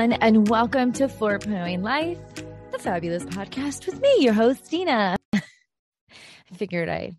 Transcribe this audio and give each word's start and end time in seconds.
Everyone, 0.00 0.22
and 0.22 0.48
welcome 0.48 0.92
to 0.92 1.08
4.0 1.08 1.82
Life, 1.82 2.18
the 2.72 2.78
fabulous 2.78 3.24
podcast 3.24 3.84
with 3.84 4.00
me, 4.00 4.10
your 4.20 4.32
host, 4.32 4.70
Dina. 4.70 5.14
I 5.34 5.40
figured 6.54 6.88
I'd 6.88 7.18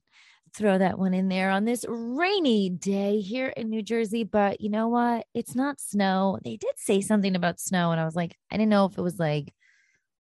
throw 0.56 0.80
that 0.80 0.98
one 0.98 1.14
in 1.14 1.28
there 1.28 1.52
on 1.52 1.64
this 1.64 1.86
rainy 1.88 2.72
day 2.72 3.20
here 3.20 3.50
in 3.50 3.70
New 3.70 3.84
Jersey. 3.84 4.24
But 4.24 4.62
you 4.62 4.72
know 4.72 4.88
what? 4.88 5.28
It's 5.36 5.54
not 5.54 5.80
snow. 5.80 6.40
They 6.44 6.58
did 6.58 6.74
say 6.78 7.02
something 7.02 7.36
about 7.36 7.60
snow, 7.60 7.92
and 7.92 8.02
I 8.02 8.06
was 8.06 8.16
like, 8.16 8.36
I 8.50 8.58
didn't 8.58 8.70
know 8.70 8.86
if 8.86 8.98
it 8.98 9.04
was 9.04 9.20
like 9.20 9.54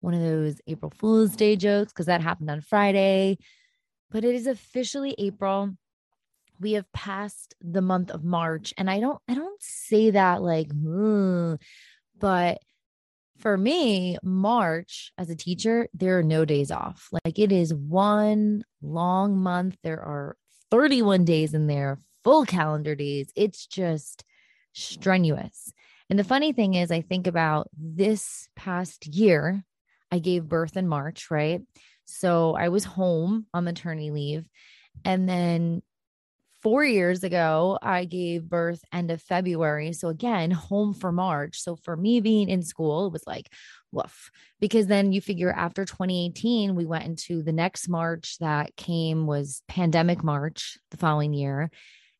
one 0.01 0.15
of 0.15 0.21
those 0.21 0.61
April 0.67 0.91
Fool's 0.91 1.37
Day 1.37 1.55
jokes 1.55 1.93
because 1.93 2.07
that 2.07 2.23
happened 2.23 2.51
on 2.51 2.61
Friday. 2.61 3.39
But 4.11 4.25
it 4.25 4.35
is 4.35 4.49
officially 4.49 5.15
April 5.17 5.77
we 6.61 6.73
have 6.73 6.91
passed 6.93 7.55
the 7.61 7.83
month 7.83 8.11
of 8.11 8.25
March 8.25 8.75
and 8.77 8.91
I 8.91 8.99
don't 8.99 9.21
I 9.29 9.35
don't 9.35 9.63
say 9.63 10.11
that 10.11 10.43
like 10.43 10.67
but 12.19 12.59
for 13.39 13.57
me 13.57 14.19
March 14.23 15.13
as 15.17 15.31
a 15.31 15.37
teacher 15.37 15.89
there 15.95 16.19
are 16.19 16.23
no 16.23 16.45
days 16.45 16.71
off. 16.71 17.09
Like 17.13 17.39
it 17.39 17.53
is 17.53 17.73
one 17.73 18.65
long 18.83 19.39
month. 19.39 19.77
There 19.83 20.01
are 20.01 20.37
31 20.71 21.25
days 21.25 21.55
in 21.55 21.67
there 21.67 21.99
full 22.25 22.45
calendar 22.45 22.95
days. 22.95 23.31
It's 23.37 23.67
just 23.67 24.25
strenuous. 24.73 25.73
And 26.11 26.19
the 26.19 26.25
funny 26.25 26.53
thing 26.53 26.75
is 26.75 26.91
I 26.91 27.01
think 27.01 27.27
about 27.27 27.69
this 27.79 28.49
past 28.57 29.07
year 29.07 29.63
I 30.11 30.19
gave 30.19 30.49
birth 30.49 30.77
in 30.77 30.89
March 30.89 31.31
right? 31.31 31.61
So 32.07 32.55
I 32.55 32.71
was 32.71 32.85
home 32.85 33.47
on 33.53 33.65
maternity 33.65 34.11
leave. 34.11 34.49
And 35.05 35.29
then 35.29 35.83
four 36.63 36.85
years 36.85 37.23
ago, 37.23 37.79
I 37.81 38.05
gave 38.05 38.49
birth 38.49 38.83
end 38.93 39.11
of 39.11 39.23
February. 39.23 39.93
So 39.93 40.09
again, 40.09 40.51
home 40.51 40.95
for 40.95 41.13
March. 41.13 41.61
So 41.61 41.77
for 41.77 41.97
me 41.97 42.21
being 42.21 42.49
in 42.49 42.63
school, 42.63 43.07
it 43.07 43.13
was 43.13 43.25
like, 43.27 43.53
woof. 43.93 44.31
Because 44.61 44.87
then 44.87 45.13
you 45.13 45.21
figure 45.21 45.53
after 45.53 45.85
2018, 45.85 46.75
we 46.75 46.85
went 46.85 47.05
into 47.05 47.43
the 47.43 47.53
next 47.53 47.89
March 47.89 48.39
that 48.39 48.77
came 48.77 49.27
was 49.27 49.63
pandemic 49.69 50.23
March 50.25 50.79
the 50.91 50.97
following 50.97 51.33
year. 51.33 51.71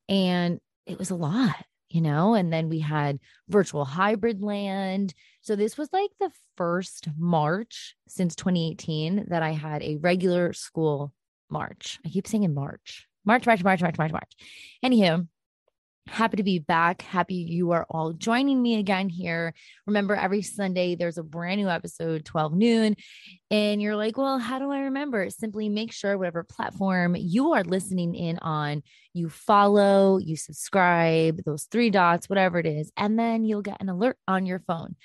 And 0.07 0.59
it 0.85 0.97
was 0.97 1.09
a 1.09 1.15
lot, 1.15 1.55
you 1.89 2.01
know? 2.01 2.33
And 2.33 2.51
then 2.51 2.69
we 2.69 2.79
had 2.79 3.19
virtual 3.47 3.85
hybrid 3.85 4.41
land. 4.41 5.13
So 5.41 5.55
this 5.55 5.77
was 5.77 5.89
like 5.91 6.11
the 6.19 6.31
first 6.55 7.07
March 7.17 7.95
since 8.07 8.35
2018 8.35 9.25
that 9.29 9.43
I 9.43 9.51
had 9.51 9.83
a 9.83 9.97
regular 9.97 10.53
school 10.53 11.13
March. 11.49 11.99
I 12.05 12.09
keep 12.09 12.27
saying 12.27 12.43
in 12.43 12.53
March. 12.53 13.08
March, 13.25 13.45
March, 13.45 13.63
March, 13.63 13.81
March, 13.81 13.97
March, 13.97 14.11
March. 14.11 14.31
Anywho, 14.83 15.27
happy 16.09 16.37
to 16.37 16.43
be 16.43 16.59
back. 16.59 17.01
Happy 17.03 17.35
you 17.35 17.71
are 17.71 17.85
all 17.89 18.13
joining 18.13 18.61
me 18.61 18.79
again 18.79 19.09
here. 19.09 19.53
Remember, 19.85 20.15
every 20.15 20.41
Sunday 20.41 20.95
there's 20.95 21.17
a 21.17 21.23
brand 21.23 21.61
new 21.61 21.69
episode, 21.69 22.25
12 22.25 22.53
noon. 22.53 22.95
And 23.51 23.81
you're 23.81 23.95
like, 23.95 24.17
well, 24.17 24.39
how 24.39 24.59
do 24.59 24.71
I 24.71 24.81
remember? 24.81 25.29
Simply 25.29 25.69
make 25.69 25.91
sure 25.91 26.17
whatever 26.17 26.43
platform 26.43 27.15
you 27.17 27.53
are 27.53 27.63
listening 27.63 28.15
in 28.15 28.39
on, 28.39 28.83
you 29.13 29.29
follow, 29.29 30.17
you 30.17 30.35
subscribe, 30.35 31.41
those 31.45 31.65
three 31.65 31.89
dots, 31.89 32.29
whatever 32.29 32.59
it 32.59 32.65
is. 32.65 32.91
And 32.97 33.17
then 33.17 33.45
you'll 33.45 33.61
get 33.61 33.81
an 33.81 33.89
alert 33.89 34.17
on 34.27 34.45
your 34.45 34.59
phone. 34.59 34.95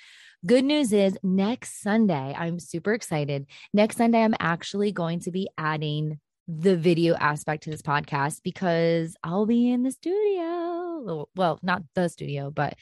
Good 0.45 0.65
news 0.65 0.93
is 0.93 1.17
next 1.23 1.81
Sunday, 1.81 2.35
I'm 2.37 2.59
super 2.59 2.93
excited. 2.93 3.47
Next 3.73 3.97
Sunday, 3.97 4.23
I'm 4.23 4.35
actually 4.39 4.91
going 4.91 5.21
to 5.21 5.31
be 5.31 5.49
adding 5.57 6.19
the 6.47 6.75
video 6.75 7.15
aspect 7.15 7.63
to 7.63 7.71
this 7.71 7.81
podcast 7.81 8.41
because 8.43 9.15
I'll 9.23 9.45
be 9.45 9.69
in 9.69 9.83
the 9.83 9.91
studio. 9.91 11.27
Well, 11.35 11.59
not 11.63 11.83
the 11.95 12.07
studio, 12.07 12.51
but 12.51 12.75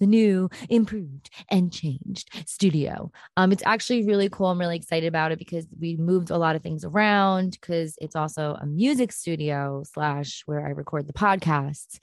the 0.00 0.06
new, 0.06 0.48
improved, 0.68 1.30
and 1.50 1.72
changed 1.72 2.30
studio. 2.46 3.10
Um, 3.36 3.50
it's 3.50 3.62
actually 3.66 4.04
really 4.04 4.28
cool. 4.28 4.46
I'm 4.46 4.60
really 4.60 4.76
excited 4.76 5.06
about 5.08 5.32
it 5.32 5.38
because 5.38 5.66
we 5.80 5.96
moved 5.96 6.30
a 6.30 6.38
lot 6.38 6.56
of 6.56 6.62
things 6.62 6.84
around 6.84 7.52
because 7.52 7.96
it's 8.00 8.16
also 8.16 8.56
a 8.60 8.66
music 8.66 9.12
studio 9.12 9.82
slash 9.84 10.42
where 10.46 10.64
I 10.64 10.70
record 10.70 11.06
the 11.06 11.12
podcasts. 11.12 11.98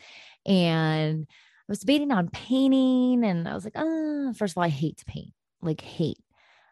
And 0.45 1.25
I 1.29 1.65
was 1.69 1.79
debating 1.79 2.11
on 2.11 2.29
painting, 2.29 3.23
and 3.23 3.47
I 3.47 3.53
was 3.53 3.63
like, 3.63 3.73
oh, 3.75 4.33
first 4.33 4.53
of 4.53 4.57
all, 4.57 4.63
I 4.63 4.69
hate 4.69 4.97
to 4.97 5.05
paint, 5.05 5.33
like 5.61 5.81
hate. 5.81 6.19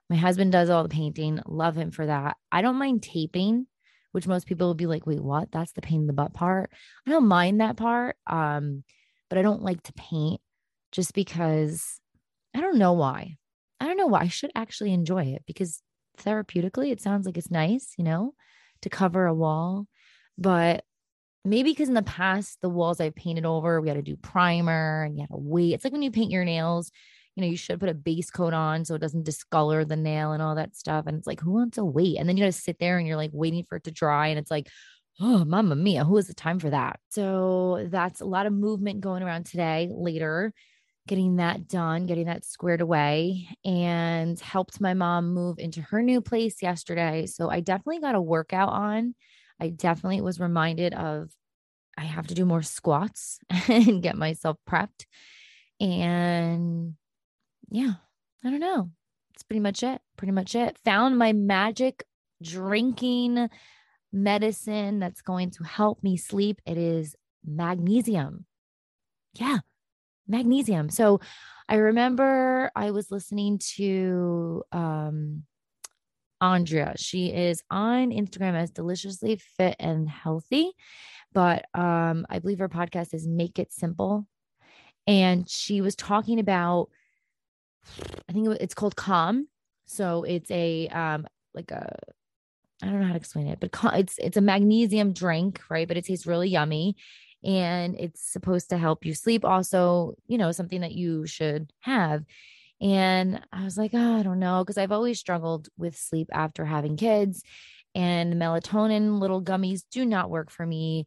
My 0.09 0.18
husband 0.18 0.52
does 0.52 0.70
all 0.70 0.84
the 0.84 0.90
painting, 0.90 1.40
love 1.48 1.76
him 1.76 1.90
for 1.92 2.06
that. 2.06 2.38
I 2.52 2.62
don't 2.62 2.76
mind 2.76 3.02
taping 3.02 3.68
which 4.13 4.28
most 4.28 4.47
people 4.47 4.68
will 4.68 4.75
be 4.75 4.85
like, 4.85 5.06
wait, 5.06 5.22
what? 5.22 5.51
That's 5.51 5.74
the 5.74 5.81
pain 5.81 6.01
in 6.01 6.07
the 6.07 6.13
butt 6.13 6.34
part. 6.34 6.72
I 7.06 7.09
don't 7.12 7.28
mind 7.28 7.59
that 7.59 7.75
part. 7.75 8.16
Um, 8.25 8.84
but 9.29 9.38
I 9.38 9.41
don't 9.41 9.63
like 9.63 9.81
to 9.84 9.94
paint 9.94 10.40
just 10.91 11.13
because 11.13 12.00
I 12.56 12.62
don't 12.62 12.78
know 12.78 12.94
why. 12.94 13.38
I 13.79 13.88
don't 13.88 13.97
know 13.97 14.07
why. 14.07 14.22
I 14.22 14.28
should 14.28 14.52
actually 14.56 14.94
enjoy 14.94 15.23
it 15.23 15.44
because 15.46 15.81
therapeutically 16.19 16.91
it 16.91 17.02
sounds 17.02 17.25
like 17.25 17.38
it's 17.38 17.52
nice, 17.52 17.94
you 17.97 18.03
know, 18.03 18.35
to 18.84 18.90
cover 18.90 19.25
a 19.25 19.34
wall. 19.34 19.88
But 20.38 20.84
maybe 21.44 21.72
because 21.72 21.90
in 21.90 21.96
the 21.96 22.03
past, 22.03 22.59
the 22.62 22.69
walls 22.69 23.02
I've 23.02 23.16
painted 23.16 23.46
over, 23.46 23.81
we 23.81 23.88
had 23.88 23.96
to 23.96 24.03
do 24.03 24.16
primer 24.16 25.03
and 25.03 25.16
you 25.18 25.22
had 25.22 25.29
to 25.29 25.38
wait. 25.38 25.73
It's 25.73 25.84
like 25.84 25.94
when 25.94 26.03
you 26.03 26.12
paint 26.12 26.31
your 26.31 26.46
nails, 26.46 26.91
you 27.36 27.42
know, 27.42 27.48
you 27.48 27.58
should 27.58 27.80
put 27.80 27.90
a 27.90 27.94
base 27.94 28.30
coat 28.30 28.54
on 28.54 28.86
so 28.86 28.96
it 28.96 29.02
doesn't 29.02 29.26
discolor 29.26 29.86
the 29.86 29.96
nail 29.96 30.34
and 30.34 30.42
all 30.42 30.56
that 30.56 30.76
stuff. 30.76 31.06
And 31.08 31.18
it's 31.18 31.28
like, 31.28 31.40
who 31.40 31.52
wants 31.52 31.76
to 31.76 31.86
wait? 31.86 32.18
And 32.18 32.30
then 32.30 32.38
you 32.38 32.44
got 32.44 32.54
to 32.54 32.60
sit 32.60 32.78
there 32.80 32.98
and 32.98 33.08
you're 33.08 33.18
like 33.18 33.32
waiting 33.34 33.66
for 33.68 33.78
it 33.78 33.86
to 33.86 33.92
dry. 33.92 34.28
And 34.28 34.38
it's 34.38 34.52
like, 34.52 34.68
oh, 35.20 35.44
mama 35.46 35.76
mia, 35.76 36.04
who 36.04 36.16
has 36.18 36.28
the 36.28 36.34
time 36.34 36.60
for 36.60 36.70
that? 36.70 37.00
So 37.10 37.88
that's 37.90 38.22
a 38.22 38.26
lot 38.26 38.46
of 38.46 38.54
movement 38.54 39.02
going 39.02 39.24
around 39.24 39.46
today, 39.46 39.90
later, 39.92 40.54
getting 41.08 41.38
that 41.38 41.68
done, 41.68 42.06
getting 42.06 42.26
that 42.26 42.46
squared 42.46 42.82
away, 42.82 43.48
and 43.66 44.40
helped 44.40 44.80
my 44.80 44.94
mom 44.94 45.34
move 45.34 45.58
into 45.60 45.82
her 45.82 46.02
new 46.02 46.22
place 46.22 46.62
yesterday. 46.62 47.26
So 47.26 47.50
I 47.50 47.60
definitely 47.60 48.00
got 48.00 48.16
a 48.16 48.22
workout 48.22 48.70
on. 48.70 49.16
I 49.60 49.70
definitely 49.70 50.22
was 50.22 50.40
reminded 50.40 50.94
of 50.94 51.30
I 51.98 52.04
have 52.04 52.28
to 52.28 52.36
do 52.36 52.46
more 52.46 52.64
squats 52.64 53.40
and 53.68 54.02
get 54.02 54.18
myself 54.18 54.58
prepped. 54.70 55.06
And 55.80 56.96
yeah, 57.73 57.94
I 58.45 58.51
don't 58.51 58.59
know. 58.59 58.91
It's 59.34 59.41
pretty 59.41 59.59
much 59.59 59.81
it. 59.81 60.00
Pretty 60.16 60.31
much 60.31 60.53
it. 60.53 60.78
Found 60.85 61.17
my 61.17 61.34
magic 61.34 62.06
drinking 62.41 63.50
medicine 64.11 65.00
that's 65.00 65.23
going 65.23 65.50
to 65.50 65.63
help 65.63 66.03
me 66.03 66.16
sleep. 66.16 66.61
It 66.67 66.78
is 66.78 67.16
magnesium. 67.44 68.45
Yeah, 69.34 69.57
magnesium. 70.28 70.91
So 70.91 71.19
I 71.67 71.75
remember 71.78 72.69
I 72.75 72.91
was 72.91 73.09
listening 73.09 73.57
to 73.75 74.63
um 74.72 75.44
Andrea. 76.40 76.94
She 76.97 77.34
is 77.34 77.63
on 77.72 78.11
Instagram 78.11 78.53
as 78.53 78.69
deliciously 78.69 79.38
fit 79.38 79.78
and 79.79 80.07
healthy, 80.07 80.73
but 81.34 81.66
um 81.73 82.28
I 82.29 82.38
believe 82.38 82.59
her 82.59 82.69
podcast 82.69 83.16
is 83.16 83.28
Make 83.28 83.57
It 83.57 83.73
Simple. 83.73 84.28
And 85.07 85.50
she 85.50 85.81
was 85.81 85.95
talking 85.95 86.40
about 86.40 86.90
I 88.30 88.34
think 88.34 88.48
it's 88.60 88.74
called 88.74 88.96
Calm. 88.96 89.48
So 89.86 90.24
it's 90.24 90.50
a 90.52 90.88
um 90.90 91.28
like 91.54 91.72
a 91.72 91.98
I 92.82 92.88
don't 92.88 93.00
know 93.00 93.08
how 93.08 93.14
to 93.14 93.18
explain 93.18 93.48
it, 93.48 93.60
but 93.60 93.72
it's 93.96 94.18
it's 94.18 94.38
a 94.38 94.42
magnesium 94.42 95.14
drink, 95.14 95.62
right? 95.70 95.88
But 95.88 95.98
it 95.98 96.06
tastes 96.06 96.28
really 96.28 96.50
yummy 96.50 96.96
and 97.44 97.96
it's 98.00 98.22
supposed 98.32 98.70
to 98.70 98.78
help 98.78 99.06
you 99.06 99.14
sleep 99.14 99.46
also, 99.46 100.16
you 100.28 100.38
know, 100.38 100.52
something 100.52 100.82
that 100.82 100.94
you 100.94 101.26
should 101.26 101.72
have. 101.82 102.24
And 102.82 103.41
I 103.52 103.64
was 103.64 103.78
like, 103.78 103.91
oh, 103.94 104.18
I 104.20 104.24
don't 104.24 104.40
know 104.40 104.64
because 104.64 104.78
I've 104.78 104.91
always 104.91 105.20
struggled 105.20 105.70
with 105.78 105.97
sleep 105.97 106.29
after 106.34 106.66
having 106.66 106.97
kids 106.97 107.44
and 107.96 108.34
melatonin 108.36 109.20
little 109.20 109.41
gummies 109.41 109.84
do 109.91 110.06
not 110.06 110.29
work 110.29 110.50
for 110.50 110.66
me 110.66 111.06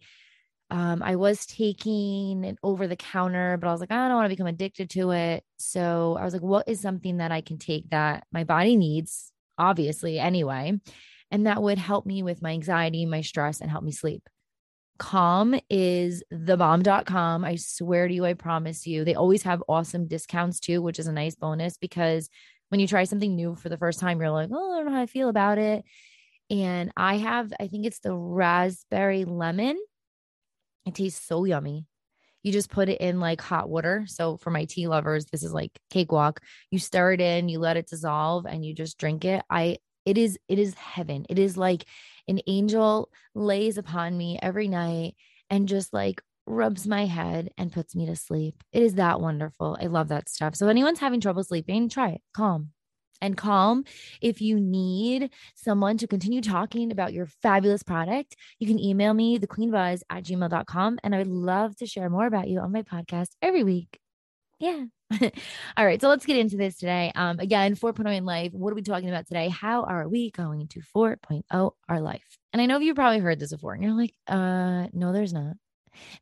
um, 0.71 1.03
I 1.03 1.17
was 1.17 1.47
taking 1.47 2.43
it 2.43 2.59
over 2.63 2.89
the 2.89 2.97
counter, 2.97 3.57
but 3.57 3.69
I 3.69 3.73
was 3.73 3.81
like, 3.81 3.93
I 3.93 4.09
don't 4.09 4.17
want 4.17 4.27
to 4.27 4.35
become 4.35 4.49
addicted 4.49 4.91
to 4.91 5.13
it. 5.13 5.45
So 5.59 6.17
I 6.19 6.25
was 6.25 6.33
like, 6.33 6.43
what 6.43 6.69
is 6.69 6.81
something 6.81 7.19
that 7.19 7.31
I 7.31 7.41
can 7.41 7.59
take 7.59 7.91
that 7.91 8.25
my 8.33 8.43
body 8.45 8.77
needs, 8.77 9.33
obviously, 9.59 10.19
anyway, 10.19 10.73
and 11.31 11.47
that 11.47 11.63
would 11.63 11.79
help 11.79 12.05
me 12.05 12.23
with 12.23 12.43
my 12.43 12.51
anxiety, 12.51 13.07
my 13.07 13.21
stress, 13.21 13.61
and 13.61 13.71
help 13.71 13.85
me 13.85 13.93
sleep? 13.93 14.29
Calm 14.99 15.55
is 15.71 16.25
thebomb.com. 16.33 17.45
I 17.45 17.57
swear 17.57 18.09
to 18.09 18.15
you, 18.15 18.25
I 18.25 18.35
promise 18.35 18.87
you. 18.87 19.05
They 19.05 19.15
always 19.15 19.43
have 19.45 19.63
awesome 19.69 20.09
discounts 20.09 20.59
too, 20.59 20.83
which 20.83 20.99
is 20.99 21.07
a 21.07 21.13
nice 21.13 21.37
bonus 21.37 21.77
because 21.77 22.29
when 22.71 22.81
you 22.81 22.89
try 22.89 23.05
something 23.05 23.37
new 23.37 23.55
for 23.55 23.69
the 23.69 23.77
first 23.77 24.01
time, 24.01 24.19
you're 24.19 24.31
like, 24.31 24.49
oh, 24.53 24.73
I 24.73 24.77
don't 24.79 24.87
know 24.87 24.93
how 24.93 25.03
I 25.03 25.07
feel 25.07 25.29
about 25.29 25.59
it. 25.59 25.85
And 26.51 26.91
I 26.97 27.19
have, 27.19 27.53
I 27.61 27.69
think 27.69 27.87
it's 27.87 28.01
the 28.01 28.15
raspberry 28.15 29.25
lemon 29.25 29.77
it 30.87 30.95
tastes 30.95 31.27
so 31.27 31.45
yummy. 31.45 31.87
You 32.43 32.53
just 32.53 32.71
put 32.71 32.89
it 32.89 33.01
in 33.01 33.19
like 33.19 33.41
hot 33.41 33.69
water. 33.69 34.05
So 34.07 34.37
for 34.37 34.51
my 34.51 34.67
tea 34.67 34.87
lovers, 34.87 35.27
this 35.27 35.43
is 35.43 35.53
like 35.53 35.73
cakewalk. 35.91 36.41
You 36.71 36.79
stir 36.79 37.15
it 37.15 37.21
in, 37.21 37.49
you 37.49 37.59
let 37.59 37.77
it 37.77 37.89
dissolve, 37.89 38.47
and 38.47 38.65
you 38.65 38.73
just 38.75 38.99
drink 38.99 39.25
it. 39.25 39.43
I 39.51 39.79
it 40.05 40.17
is 40.17 40.39
it 40.49 40.59
is 40.59 40.75
heaven. 40.75 41.27
It 41.29 41.39
is 41.39 41.57
like 41.57 41.85
an 42.29 42.41
angel 42.47 43.11
lays 43.35 43.79
upon 43.79 44.17
me 44.17 44.39
every 44.41 44.69
night 44.69 45.17
and 45.51 45.69
just 45.69 45.93
like 45.93 46.23
rubs 46.47 46.87
my 46.87 47.07
head 47.07 47.51
and 47.59 47.73
puts 47.73 47.97
me 47.97 48.07
to 48.07 48.15
sleep. 48.15 48.63
It 48.73 48.83
is 48.85 48.95
that 48.95 49.21
wonderful. 49.21 49.77
I 49.81 49.87
love 49.87 50.09
that 50.09 50.29
stuff. 50.29 50.55
So, 50.55 50.67
if 50.67 50.71
anyone's 50.71 51.01
having 51.01 51.21
trouble 51.21 51.43
sleeping, 51.43 51.89
try 51.89 52.11
it. 52.11 52.21
Calm 52.37 52.71
and 53.21 53.37
calm. 53.37 53.85
If 54.21 54.41
you 54.41 54.61
need 54.61 55.31
someone 55.55 55.99
to 55.99 56.07
continue 56.07 56.41
talking 56.41 56.91
about 56.93 57.13
your 57.13 57.27
fabulous 57.27 57.83
product, 57.83 58.37
you 58.59 58.67
can 58.67 58.79
email 58.79 59.15
me, 59.15 59.39
thequeenbuzz 59.39 60.03
at 60.11 60.25
gmail.com. 60.25 60.99
And 61.03 61.15
I 61.15 61.19
would 61.19 61.27
love 61.27 61.77
to 61.77 61.87
share 61.87 62.11
more 62.11 62.27
about 62.27 62.49
you 62.49 62.61
on 62.61 62.73
my 62.73 62.83
podcast 62.83 63.29
every 63.43 63.65
week. 63.65 63.99
Yeah. 64.59 64.85
All 65.77 65.87
right. 65.87 66.01
So 66.01 66.09
let's 66.09 66.27
get 66.27 66.37
into 66.37 66.57
this 66.57 66.77
today. 66.77 67.13
Um, 67.15 67.39
again, 67.39 67.77
4.0 67.77 68.17
in 68.17 68.25
life. 68.25 68.53
What 68.53 68.73
are 68.73 68.75
we 68.75 68.83
talking 68.83 69.09
about 69.09 69.27
today? 69.27 69.49
How 69.49 69.85
are 69.85 70.09
we 70.09 70.31
going 70.31 70.69
to 70.69 70.81
4.0 70.95 71.73
our 71.89 72.01
life? 72.01 72.39
And 72.53 72.61
I 72.61 72.67
know 72.67 72.79
you've 72.79 72.97
probably 72.97 73.19
heard 73.19 73.39
this 73.39 73.53
before 73.53 73.75
and 73.75 73.83
you're 73.83 73.93
like, 73.93 74.15
uh, 74.27 74.89
no, 74.93 75.13
there's 75.13 75.33
not. 75.33 75.55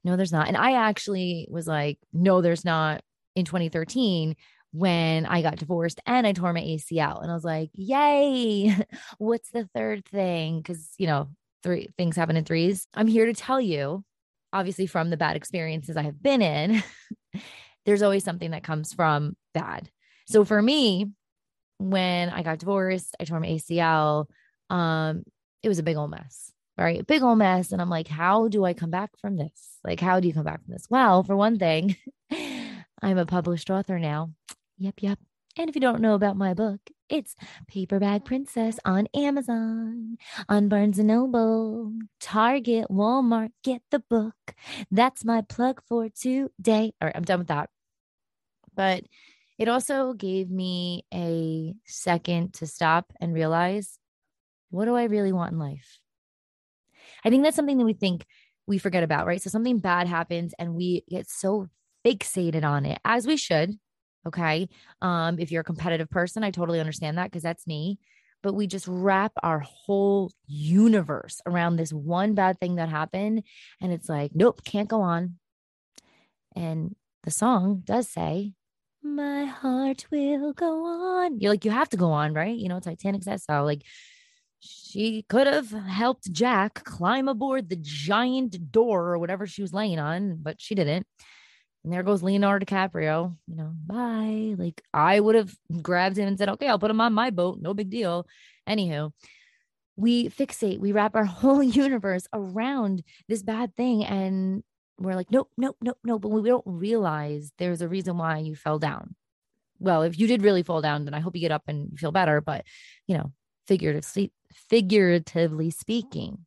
No, 0.03 0.17
there's 0.17 0.33
not. 0.33 0.49
And 0.49 0.57
I 0.57 0.73
actually 0.89 1.49
was 1.51 1.67
like, 1.67 1.99
no, 2.13 2.41
there's 2.41 2.65
not 2.65 3.03
in 3.35 3.45
2013 3.45 4.37
when 4.75 5.25
I 5.25 5.41
got 5.41 5.57
divorced 5.57 6.01
and 6.05 6.27
I 6.27 6.33
tore 6.33 6.53
my 6.53 6.61
ACL. 6.61 7.23
And 7.23 7.31
I 7.31 7.35
was 7.35 7.45
like, 7.45 7.71
yay, 7.75 8.77
what's 9.19 9.51
the 9.51 9.69
third 9.73 10.05
thing? 10.05 10.59
Because, 10.59 10.91
you 10.99 11.07
know, 11.07 11.29
three 11.63 11.91
things 11.97 12.17
happen 12.17 12.37
in 12.37 12.45
threes. 12.45 12.89
I'm 12.93 13.07
here 13.07 13.27
to 13.27 13.35
tell 13.35 13.61
you, 13.61 14.05
obviously, 14.53 14.87
from 14.87 15.11
the 15.11 15.17
bad 15.17 15.37
experiences 15.37 15.97
I 15.97 16.03
have 16.03 16.21
been 16.21 16.43
in, 16.43 16.83
there's 17.87 18.03
always 18.03 18.25
something 18.25 18.51
that 18.51 18.65
comes 18.65 18.93
from 18.93 19.37
bad. 19.55 19.91
So 20.27 20.45
for 20.45 20.61
me, 20.61 21.07
when 21.79 22.31
I 22.31 22.43
got 22.43 22.59
divorced, 22.59 23.15
I 23.21 23.25
tore 23.25 23.39
my 23.39 23.47
ACL. 23.47 24.27
Um, 24.71 25.23
it 25.63 25.69
was 25.69 25.79
a 25.79 25.85
big 25.85 25.97
old 25.97 26.11
mess, 26.11 26.51
right? 26.77 27.01
A 27.01 27.05
big 27.05 27.23
old 27.23 27.39
mess. 27.39 27.71
And 27.71 27.81
I'm 27.81 27.91
like, 27.91 28.09
how 28.09 28.49
do 28.49 28.65
I 28.65 28.75
come 28.75 28.91
back 28.91 29.11
from 29.21 29.37
this? 29.37 29.79
Like, 29.85 30.01
how 30.01 30.19
do 30.19 30.27
you 30.27 30.35
come 30.35 30.45
back 30.45 30.65
from 30.65 30.73
this? 30.73 30.87
Well, 30.91 31.23
for 31.23 31.37
one 31.37 31.61
thing, 31.61 31.95
I'm 33.03 33.19
a 33.19 33.27
published 33.27 33.71
author 33.71 34.01
now. 34.01 34.31
Yep, 34.79 34.95
yep. 35.01 35.19
And 35.57 35.69
if 35.69 35.77
you 35.77 35.81
don't 35.81 36.01
know 36.01 36.15
about 36.15 36.37
my 36.37 36.53
book, 36.53 36.81
it's 37.09 37.37
Paperback 37.69 38.25
Princess 38.25 38.81
on 38.85 39.07
Amazon, 39.15 40.17
on 40.49 40.69
Barnes 40.69 40.99
and 40.99 41.09
Noble, 41.09 41.93
Target, 42.21 42.87
Walmart. 42.91 43.51
Get 43.63 43.83
the 43.91 44.01
book. 44.01 44.35
That's 44.91 45.25
my 45.25 45.43
plug 45.43 45.81
for 45.89 46.09
today. 46.09 46.93
All 47.01 47.07
right, 47.07 47.13
I'm 47.15 47.23
done 47.23 47.39
with 47.39 47.49
that. 47.49 47.71
But 48.75 49.05
it 49.59 49.69
also 49.69 50.13
gave 50.13 50.51
me 50.51 51.05
a 51.15 51.75
second 51.85 52.55
to 52.55 52.67
stop 52.67 53.13
and 53.21 53.33
realize 53.33 53.99
what 54.71 54.87
do 54.87 54.97
I 54.97 55.05
really 55.05 55.33
want 55.33 55.53
in 55.53 55.59
life? 55.61 56.01
I 57.25 57.31
think 57.31 57.45
that's 57.45 57.55
something 57.55 57.79
that 57.79 57.85
we 57.85 57.93
think 57.93 58.25
we 58.67 58.79
forget 58.79 59.05
about, 59.05 59.27
right? 59.27 59.41
So 59.41 59.51
something 59.51 59.79
bad 59.79 60.09
happens 60.09 60.53
and 60.59 60.75
we 60.75 61.05
get 61.09 61.31
so 61.31 61.69
fixated 62.05 62.65
on 62.65 62.85
it, 62.85 62.99
as 63.05 63.27
we 63.27 63.37
should, 63.37 63.79
Okay. 64.27 64.69
Um, 65.03 65.39
if 65.39 65.51
you're 65.53 65.61
a 65.61 65.65
competitive 65.65 66.11
person, 66.11 66.45
I 66.45 66.51
totally 66.51 66.81
understand 66.81 67.19
that 67.19 67.31
because 67.31 67.43
that's 67.43 67.67
me. 67.67 67.99
But 68.43 68.55
we 68.55 68.67
just 68.67 68.87
wrap 68.87 69.33
our 69.43 69.61
whole 69.61 70.31
universe 70.47 71.41
around 71.47 71.77
this 71.77 71.93
one 71.93 72.35
bad 72.35 72.61
thing 72.61 72.77
that 72.77 72.89
happened. 72.89 73.43
And 73.81 73.93
it's 73.93 74.09
like, 74.09 74.33
nope, 74.35 74.63
can't 74.65 74.89
go 74.89 75.01
on. 75.01 75.39
And 76.55 76.95
the 77.23 77.31
song 77.31 77.83
does 77.85 78.11
say, 78.11 78.53
My 79.03 79.47
heart 79.47 80.07
will 80.11 80.53
go 80.53 80.85
on. 80.85 81.41
You're 81.41 81.53
like, 81.53 81.65
you 81.65 81.71
have 81.71 81.89
to 81.91 81.97
go 81.97 82.13
on, 82.13 82.35
right? 82.35 82.57
You 82.57 82.69
know, 82.69 82.81
Titanic 82.81 83.23
says 83.23 83.45
so. 83.45 83.65
Like, 83.65 83.83
she 84.61 85.25
could 85.29 85.47
have 85.47 85.71
helped 85.71 86.33
Jack 86.33 86.85
climb 86.85 87.29
aboard 87.29 87.69
the 87.69 87.79
giant 87.81 88.73
door 88.73 89.09
or 89.09 89.19
whatever 89.19 89.47
she 89.47 89.63
was 89.63 89.75
laying 89.75 89.99
on, 89.99 90.39
but 90.41 90.61
she 90.61 90.75
didn't. 90.75 91.07
And 91.85 91.93
there 91.93 92.03
goes 92.03 92.23
Leonardo 92.23 92.65
DiCaprio, 92.65 93.37
you 93.47 93.57
know, 93.57 93.73
bye. 93.87 94.55
Like 94.57 94.83
I 94.93 95.21
would 95.21 95.35
have 95.35 95.55
grabbed 95.83 96.17
him 96.17 96.27
and 96.27 96.39
said, 96.39 96.49
okay, 96.49 96.67
I'll 96.67 96.79
put 96.79 96.91
him 96.91 97.01
on 97.01 97.13
my 97.13 97.31
boat. 97.31 97.59
No 97.61 97.75
big 97.75 97.91
deal. 97.91 98.27
Anywho, 98.67 99.13
we 99.97 100.31
fixate, 100.31 100.81
we 100.81 100.93
wrap 100.93 101.15
our 101.15 101.25
whole 101.27 101.63
universe 101.63 102.27
around 102.33 103.03
this 103.29 103.43
bad 103.43 103.77
thing. 103.77 104.05
And 104.05 104.65
we're 104.99 105.15
like, 105.15 105.31
nope, 105.31 105.51
nope, 105.59 105.77
nope, 105.83 105.99
nope. 106.03 106.23
But 106.23 106.31
we 106.31 106.49
don't 106.49 106.65
realize 106.67 107.53
there's 107.59 107.83
a 107.83 107.89
reason 107.89 108.17
why 108.17 108.39
you 108.39 108.57
fell 108.57 108.79
down. 108.79 109.15
Well, 109.79 110.03
if 110.03 110.19
you 110.19 110.27
did 110.27 110.43
really 110.43 110.63
fall 110.63 110.81
down, 110.81 111.05
then 111.05 111.15
I 111.15 111.21
hope 111.21 111.35
you 111.35 111.41
get 111.43 111.53
up 111.53 111.65
and 111.69 111.99
feel 111.99 112.13
better. 112.13 112.41
But, 112.41 112.65
you 113.07 113.19
know, 113.19 113.33
figuratively, 113.67 114.33
figuratively 114.71 115.71
speaking, 115.71 116.47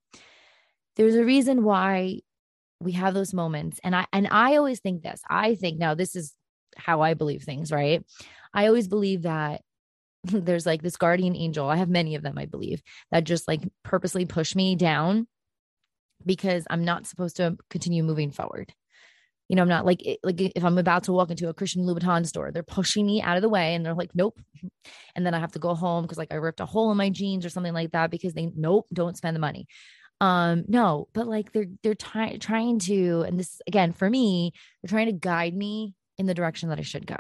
there's 0.96 1.16
a 1.16 1.24
reason 1.24 1.64
why 1.64 2.22
we 2.80 2.92
have 2.94 3.14
those 3.14 3.34
moments 3.34 3.80
and 3.84 3.96
i 3.96 4.06
and 4.14 4.28
i 4.32 4.56
always 4.56 4.80
think 4.80 5.02
this 5.02 5.22
i 5.30 5.56
think 5.56 5.80
now 5.80 5.94
this 5.94 6.16
is 6.16 6.34
how 6.76 7.02
i 7.02 7.14
believe 7.14 7.44
things 7.44 7.72
right? 7.72 8.06
I 8.54 8.68
always 8.68 8.88
believe 8.88 9.24
that 9.24 9.62
there's 10.24 10.66
like 10.66 10.82
this 10.82 10.98
guardian 10.98 11.36
angel 11.36 11.70
i 11.70 11.76
have 11.76 11.90
many 11.90 12.16
of 12.16 12.24
them 12.24 12.38
i 12.38 12.46
believe 12.46 12.82
that 13.12 13.24
just 13.24 13.48
like 13.48 13.62
purposely 13.84 14.26
push 14.26 14.56
me 14.56 14.76
down 14.76 15.28
because 16.26 16.66
i'm 16.70 16.84
not 16.84 17.08
supposed 17.08 17.38
to 17.38 17.58
continue 17.70 18.04
moving 18.04 18.32
forward. 18.32 18.74
You 19.48 19.56
know 19.56 19.62
i'm 19.62 19.70
not 19.70 19.86
like 19.86 20.02
like 20.24 20.42
if 20.42 20.64
i'm 20.66 20.78
about 20.78 21.04
to 21.04 21.14
walk 21.14 21.32
into 21.32 21.48
a 21.48 21.54
christian 21.54 21.86
louboutin 21.86 22.26
store 22.28 22.52
they're 22.52 22.64
pushing 22.64 23.06
me 23.06 23.22
out 23.22 23.38
of 23.38 23.42
the 23.42 23.50
way 23.50 23.76
and 23.76 23.86
they're 23.86 23.94
like 23.94 24.12
nope. 24.14 24.40
And 25.16 25.26
then 25.26 25.34
i 25.34 25.40
have 25.40 25.54
to 25.54 25.60
go 25.60 25.74
home 25.74 26.04
because 26.04 26.18
like 26.18 26.34
i 26.34 26.36
ripped 26.36 26.60
a 26.60 26.66
hole 26.66 26.92
in 26.92 26.98
my 26.98 27.10
jeans 27.10 27.46
or 27.46 27.50
something 27.50 27.74
like 27.74 27.92
that 27.94 28.12
because 28.12 28.34
they 28.34 28.52
nope 28.56 28.88
don't 28.94 29.18
spend 29.18 29.36
the 29.36 29.40
money 29.40 29.68
um 30.20 30.64
no 30.68 31.08
but 31.14 31.28
like 31.28 31.52
they're 31.52 31.68
they're 31.84 31.96
ty- 31.96 32.38
trying 32.38 32.80
to 32.80 33.24
and 33.28 33.40
this 33.40 33.62
again 33.68 33.92
for 33.94 34.10
me 34.10 34.52
they're 34.82 34.90
trying 34.90 35.06
to 35.06 35.12
guide 35.12 35.54
me 35.56 35.94
in 36.18 36.26
the 36.26 36.34
direction 36.34 36.70
that 36.70 36.80
i 36.80 36.84
should 36.84 37.06
go 37.06 37.18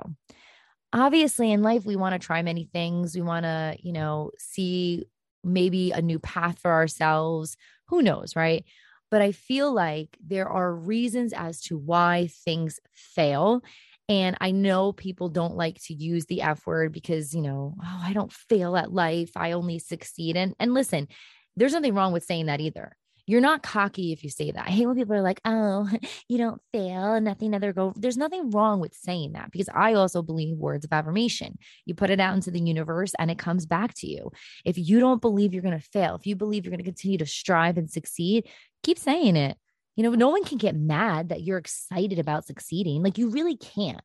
obviously 0.94 1.52
in 1.52 1.62
life 1.62 1.86
we 1.86 1.96
want 1.96 2.14
to 2.14 2.26
try 2.26 2.42
many 2.42 2.66
things 2.74 3.16
we 3.16 3.22
want 3.22 3.44
to 3.44 3.76
you 3.82 3.94
know 3.94 4.32
see 4.40 5.06
maybe 5.44 5.92
a 5.92 6.02
new 6.02 6.18
path 6.20 6.58
for 6.60 6.72
ourselves 6.72 7.56
who 7.88 8.02
knows 8.02 8.36
right 8.36 8.66
but 9.12 9.22
i 9.22 9.32
feel 9.32 9.72
like 9.72 10.18
there 10.26 10.50
are 10.50 10.74
reasons 10.74 11.34
as 11.34 11.62
to 11.62 11.78
why 11.78 12.28
things 12.46 12.80
fail 12.94 13.62
and 14.10 14.38
I 14.40 14.52
know 14.52 14.94
people 14.94 15.28
don't 15.28 15.58
like 15.58 15.82
to 15.84 15.94
use 15.94 16.26
the 16.26 16.42
F 16.42 16.66
word 16.66 16.94
because, 16.94 17.34
you 17.34 17.42
know, 17.42 17.76
oh, 17.78 18.02
I 18.02 18.14
don't 18.14 18.32
fail 18.32 18.78
at 18.78 18.94
life. 18.94 19.32
I 19.36 19.52
only 19.52 19.80
succeed. 19.80 20.38
And 20.38 20.56
and 20.60 20.74
listen, 20.74 21.10
there's 21.58 21.74
nothing 21.74 21.94
wrong 21.94 22.14
with 22.14 22.24
saying 22.24 22.46
that 22.46 22.62
either. 22.62 22.96
You're 23.30 23.42
not 23.42 23.62
cocky 23.62 24.14
if 24.14 24.24
you 24.24 24.30
say 24.30 24.52
that. 24.52 24.68
I 24.68 24.72
hate 24.72 24.86
when 24.86 24.96
people 24.96 25.14
are 25.14 25.22
like, 25.22 25.42
oh, 25.44 25.90
you 26.30 26.38
don't 26.38 26.62
fail 26.72 27.14
and 27.14 27.26
nothing 27.26 27.54
other 27.54 27.74
go. 27.74 27.94
There's 27.98 28.16
nothing 28.16 28.52
wrong 28.52 28.80
with 28.80 28.94
saying 28.94 29.34
that 29.34 29.52
because 29.52 29.68
I 29.74 29.94
also 29.94 30.22
believe 30.22 30.56
words 30.56 30.86
of 30.86 30.94
affirmation. 30.94 31.58
You 31.86 31.94
put 31.94 32.10
it 32.10 32.22
out 32.22 32.36
into 32.36 32.52
the 32.52 32.62
universe 32.62 33.14
and 33.20 33.30
it 33.30 33.38
comes 33.38 33.66
back 33.66 33.94
to 33.96 34.08
you. 34.08 34.32
If 34.64 34.78
you 34.78 35.02
don't 35.02 35.20
believe 35.20 35.54
you're 35.54 35.62
going 35.62 35.78
to 35.78 35.90
fail, 35.92 36.16
if 36.16 36.26
you 36.26 36.38
believe 36.38 36.64
you're 36.64 36.72
going 36.72 36.84
to 36.84 36.86
continue 36.86 37.18
to 37.18 37.26
strive 37.26 37.78
and 37.78 37.90
succeed, 37.90 38.48
keep 38.82 38.98
saying 38.98 39.36
it. 39.36 39.58
You 39.98 40.04
know, 40.04 40.12
no 40.12 40.30
one 40.30 40.44
can 40.44 40.60
get 40.60 40.76
mad 40.76 41.30
that 41.30 41.42
you're 41.42 41.58
excited 41.58 42.20
about 42.20 42.46
succeeding. 42.46 43.04
Like 43.04 43.18
you 43.18 43.30
really 43.30 43.58
can't. 43.58 44.02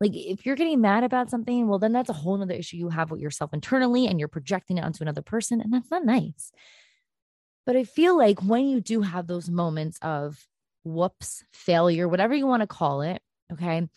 Like 0.00 0.14
if 0.14 0.44
you're 0.44 0.56
getting 0.56 0.80
mad 0.80 1.04
about 1.04 1.30
something, 1.30 1.68
well, 1.68 1.78
then 1.78 1.92
that's 1.92 2.10
a 2.10 2.14
whole 2.14 2.36
nother 2.36 2.54
issue 2.54 2.76
you 2.76 2.90
have 2.90 3.10
with 3.10 3.20
yourself 3.20 3.54
internally 3.54 4.06
and 4.06 4.18
you're 4.18 4.28
projecting 4.28 4.76
it 4.76 4.84
onto 4.84 5.02
another 5.02 5.22
person. 5.22 5.60
And 5.60 5.72
that's 5.72 5.90
not 5.90 6.04
nice. 6.04 6.52
But 7.66 7.76
I 7.76 7.84
feel 7.84 8.16
like 8.16 8.40
when 8.42 8.68
you 8.68 8.80
do 8.80 9.02
have 9.02 9.26
those 9.26 9.50
moments 9.50 9.98
of 10.00 10.46
whoops, 10.84 11.44
failure, 11.52 12.08
whatever 12.08 12.34
you 12.34 12.46
want 12.46 12.62
to 12.62 12.66
call 12.66 13.02
it, 13.02 13.20
okay, 13.52 13.88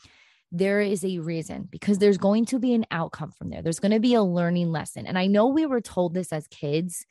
there 0.51 0.81
is 0.81 1.05
a 1.05 1.19
reason 1.19 1.67
because 1.69 1.99
there's 1.99 2.17
going 2.17 2.45
to 2.47 2.57
be 2.57 2.73
an 2.73 2.85
outcome 2.89 3.31
from 3.31 3.51
there. 3.51 3.61
There's 3.61 3.79
going 3.79 3.91
to 3.91 3.99
be 3.99 4.15
a 4.15 4.23
learning 4.23 4.71
lesson. 4.71 5.05
And 5.05 5.17
I 5.17 5.27
know 5.27 5.47
we 5.47 5.67
were 5.67 5.81
told 5.81 6.13
this 6.13 6.33
as 6.33 6.47
kids. 6.47 7.05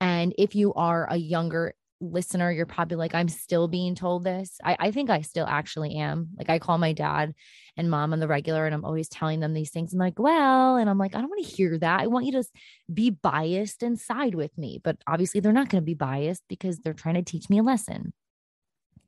And 0.00 0.34
if 0.36 0.54
you 0.54 0.74
are 0.74 1.08
a 1.10 1.16
younger 1.16 1.74
listener, 2.02 2.50
you're 2.50 2.66
probably 2.66 2.96
like, 2.96 3.14
I'm 3.14 3.28
still 3.28 3.68
being 3.68 3.94
told 3.94 4.24
this. 4.24 4.58
I, 4.62 4.76
I 4.78 4.90
think 4.90 5.08
I 5.08 5.22
still 5.22 5.46
actually 5.46 5.94
am. 5.96 6.30
Like, 6.36 6.50
I 6.50 6.58
call 6.58 6.76
my 6.78 6.92
dad 6.92 7.34
and 7.76 7.90
mom 7.90 8.12
on 8.12 8.20
the 8.20 8.28
regular, 8.28 8.66
and 8.66 8.74
I'm 8.74 8.84
always 8.84 9.08
telling 9.08 9.40
them 9.40 9.54
these 9.54 9.70
things. 9.70 9.92
I'm 9.92 9.98
like, 9.98 10.18
well, 10.18 10.76
and 10.76 10.90
I'm 10.90 10.98
like, 10.98 11.14
I 11.14 11.20
don't 11.20 11.30
want 11.30 11.44
to 11.44 11.50
hear 11.50 11.78
that. 11.78 12.00
I 12.00 12.08
want 12.08 12.26
you 12.26 12.32
to 12.32 12.44
be 12.92 13.10
biased 13.10 13.82
and 13.82 13.98
side 13.98 14.34
with 14.34 14.56
me. 14.58 14.80
But 14.82 14.98
obviously, 15.06 15.40
they're 15.40 15.52
not 15.52 15.68
going 15.68 15.82
to 15.82 15.86
be 15.86 15.94
biased 15.94 16.42
because 16.48 16.78
they're 16.78 16.92
trying 16.92 17.14
to 17.14 17.22
teach 17.22 17.48
me 17.48 17.58
a 17.58 17.62
lesson. 17.62 18.12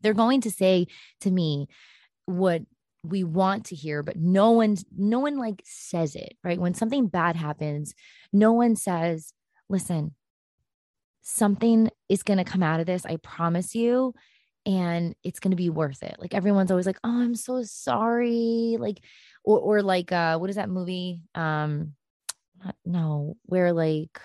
They're 0.01 0.15
going 0.15 0.43
to 0.43 0.51
say 0.51 0.87
to 1.21 1.31
me 1.31 1.69
what 2.27 2.63
we 3.03 3.23
want 3.23 3.67
to 3.67 3.75
hear 3.75 4.03
but 4.03 4.17
no 4.17 4.53
one 4.53 4.77
no 4.97 5.19
one 5.19 5.37
like 5.37 5.61
says 5.63 6.17
it 6.17 6.39
right 6.43 6.59
when 6.59 6.73
something 6.73 7.07
bad 7.07 7.37
happens 7.37 7.95
no 8.33 8.53
one 8.53 8.75
says 8.75 9.35
listen 9.69 10.15
something 11.25 11.91
is 12.09 12.23
going 12.23 12.39
to 12.39 12.45
come 12.45 12.63
out 12.63 12.79
of 12.79 12.87
this. 12.87 13.05
I 13.05 13.17
promise 13.17 13.75
you. 13.75 14.15
And 14.67 15.15
it's 15.23 15.41
going 15.41 15.51
to 15.51 15.57
be 15.57 15.69
worth 15.69 16.03
it. 16.03 16.17
Like 16.19 16.33
everyone's 16.33 16.71
always 16.71 16.87
like, 16.87 16.99
oh, 17.05 17.21
I'm 17.21 17.35
so 17.35 17.63
sorry. 17.65 18.77
Like, 18.79 19.01
or, 19.43 19.59
or 19.59 19.83
like, 19.83 20.11
uh, 20.11 20.39
what 20.39 20.49
is 20.49 20.57
that 20.57 20.71
movie? 20.71 21.21
Um, 21.35 21.93
no, 22.85 23.37
where 23.45 23.75
like, 23.75 24.19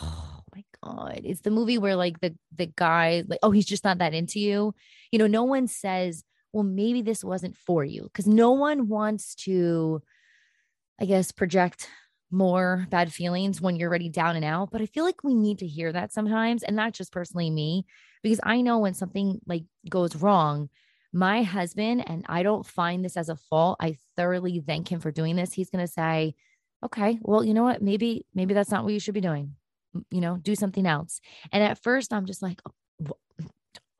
oh, 0.00 0.42
my 0.54 0.64
god, 0.82 1.22
it's 1.24 1.40
the 1.40 1.50
movie 1.50 1.78
where 1.78 1.96
like 1.96 2.20
the 2.20 2.34
the 2.56 2.66
guy 2.66 3.24
like 3.26 3.38
oh 3.42 3.50
he's 3.50 3.66
just 3.66 3.84
not 3.84 3.98
that 3.98 4.14
into 4.14 4.38
you. 4.38 4.74
You 5.10 5.18
know, 5.18 5.26
no 5.26 5.44
one 5.44 5.66
says, 5.66 6.24
"Well, 6.52 6.64
maybe 6.64 7.02
this 7.02 7.24
wasn't 7.24 7.56
for 7.56 7.84
you." 7.84 8.10
Cuz 8.14 8.26
no 8.26 8.52
one 8.52 8.88
wants 8.88 9.34
to 9.46 10.02
I 11.00 11.04
guess 11.06 11.32
project 11.32 11.88
more 12.32 12.86
bad 12.90 13.12
feelings 13.12 13.60
when 13.60 13.76
you're 13.76 13.88
already 13.88 14.08
down 14.08 14.36
and 14.36 14.44
out, 14.44 14.70
but 14.70 14.80
I 14.80 14.86
feel 14.86 15.04
like 15.04 15.22
we 15.22 15.34
need 15.34 15.58
to 15.58 15.66
hear 15.66 15.92
that 15.92 16.12
sometimes 16.12 16.62
and 16.62 16.76
not 16.76 16.92
just 16.94 17.12
personally 17.12 17.50
me 17.50 17.84
because 18.22 18.40
I 18.42 18.60
know 18.60 18.78
when 18.78 18.94
something 18.94 19.40
like 19.46 19.64
goes 19.88 20.16
wrong, 20.16 20.68
my 21.12 21.42
husband 21.42 22.08
and 22.08 22.24
I 22.28 22.42
don't 22.42 22.66
find 22.66 23.04
this 23.04 23.16
as 23.16 23.28
a 23.28 23.36
fault. 23.36 23.76
I 23.80 23.96
thoroughly 24.16 24.62
thank 24.66 24.90
him 24.90 25.00
for 25.00 25.10
doing 25.10 25.36
this. 25.36 25.52
He's 25.52 25.70
going 25.70 25.84
to 25.84 25.92
say, 25.92 26.34
"Okay, 26.82 27.18
well, 27.22 27.44
you 27.44 27.54
know 27.54 27.64
what? 27.64 27.82
Maybe 27.82 28.24
maybe 28.34 28.54
that's 28.54 28.70
not 28.70 28.84
what 28.84 28.92
you 28.94 29.00
should 29.00 29.14
be 29.14 29.20
doing 29.20 29.54
you 30.10 30.20
know, 30.20 30.38
do 30.38 30.54
something 30.54 30.86
else. 30.86 31.20
And 31.52 31.62
at 31.62 31.82
first, 31.82 32.12
I'm 32.12 32.26
just 32.26 32.42
like, 32.42 32.60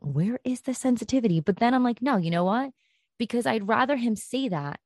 where 0.01 0.39
is 0.45 0.63
the 0.63 0.75
sensitivity? 0.75 1.41
But 1.41 1.57
then 1.57 1.75
I'm 1.75 1.85
like, 1.85 2.03
no, 2.03 2.17
you 2.17 2.31
know 2.31 2.45
what? 2.45 2.71
Because 3.19 3.47
I'd 3.47 3.69
rather 3.69 3.97
him 3.97 4.17
say 4.17 4.49
that, 4.49 4.81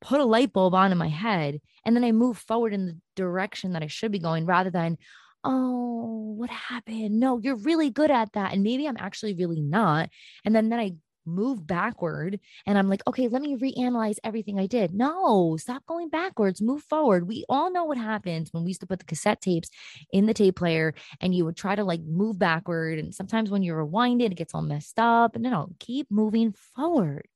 put 0.00 0.20
a 0.20 0.24
light 0.24 0.52
bulb 0.52 0.74
on 0.74 0.92
in 0.92 0.98
my 0.98 1.08
head, 1.08 1.60
and 1.84 1.94
then 1.96 2.04
I 2.04 2.12
move 2.12 2.38
forward 2.38 2.72
in 2.72 2.86
the 2.86 2.96
direction 3.14 3.72
that 3.72 3.82
I 3.82 3.86
should 3.86 4.12
be 4.12 4.18
going 4.18 4.46
rather 4.46 4.70
than, 4.70 4.98
oh, 5.44 6.34
what 6.36 6.50
happened? 6.50 7.20
No, 7.20 7.38
you're 7.38 7.56
really 7.56 7.90
good 7.90 8.10
at 8.10 8.32
that. 8.32 8.52
And 8.52 8.62
maybe 8.62 8.86
I'm 8.86 8.96
actually 8.98 9.34
really 9.34 9.60
not. 9.60 10.10
And 10.44 10.54
then, 10.54 10.68
then 10.68 10.80
I 10.80 10.92
move 11.26 11.66
backward 11.66 12.40
and 12.66 12.78
I'm 12.78 12.88
like, 12.88 13.02
okay, 13.06 13.28
let 13.28 13.42
me 13.42 13.56
reanalyze 13.56 14.16
everything 14.22 14.58
I 14.58 14.66
did. 14.66 14.94
No, 14.94 15.56
stop 15.58 15.84
going 15.86 16.08
backwards, 16.08 16.62
move 16.62 16.82
forward. 16.82 17.28
We 17.28 17.44
all 17.48 17.70
know 17.70 17.84
what 17.84 17.98
happens 17.98 18.52
when 18.52 18.64
we 18.64 18.70
used 18.70 18.80
to 18.80 18.86
put 18.86 18.98
the 18.98 19.04
cassette 19.04 19.40
tapes 19.40 19.68
in 20.12 20.26
the 20.26 20.34
tape 20.34 20.56
player 20.56 20.94
and 21.20 21.34
you 21.34 21.44
would 21.44 21.56
try 21.56 21.74
to 21.74 21.84
like 21.84 22.00
move 22.02 22.38
backward. 22.38 22.98
And 22.98 23.14
sometimes 23.14 23.50
when 23.50 23.62
you 23.62 23.74
rewind 23.74 24.22
it, 24.22 24.32
it 24.32 24.36
gets 24.36 24.54
all 24.54 24.62
messed 24.62 24.98
up. 24.98 25.34
And 25.34 25.42
no, 25.42 25.50
no, 25.50 25.68
keep 25.78 26.10
moving 26.10 26.52
forward. 26.52 27.26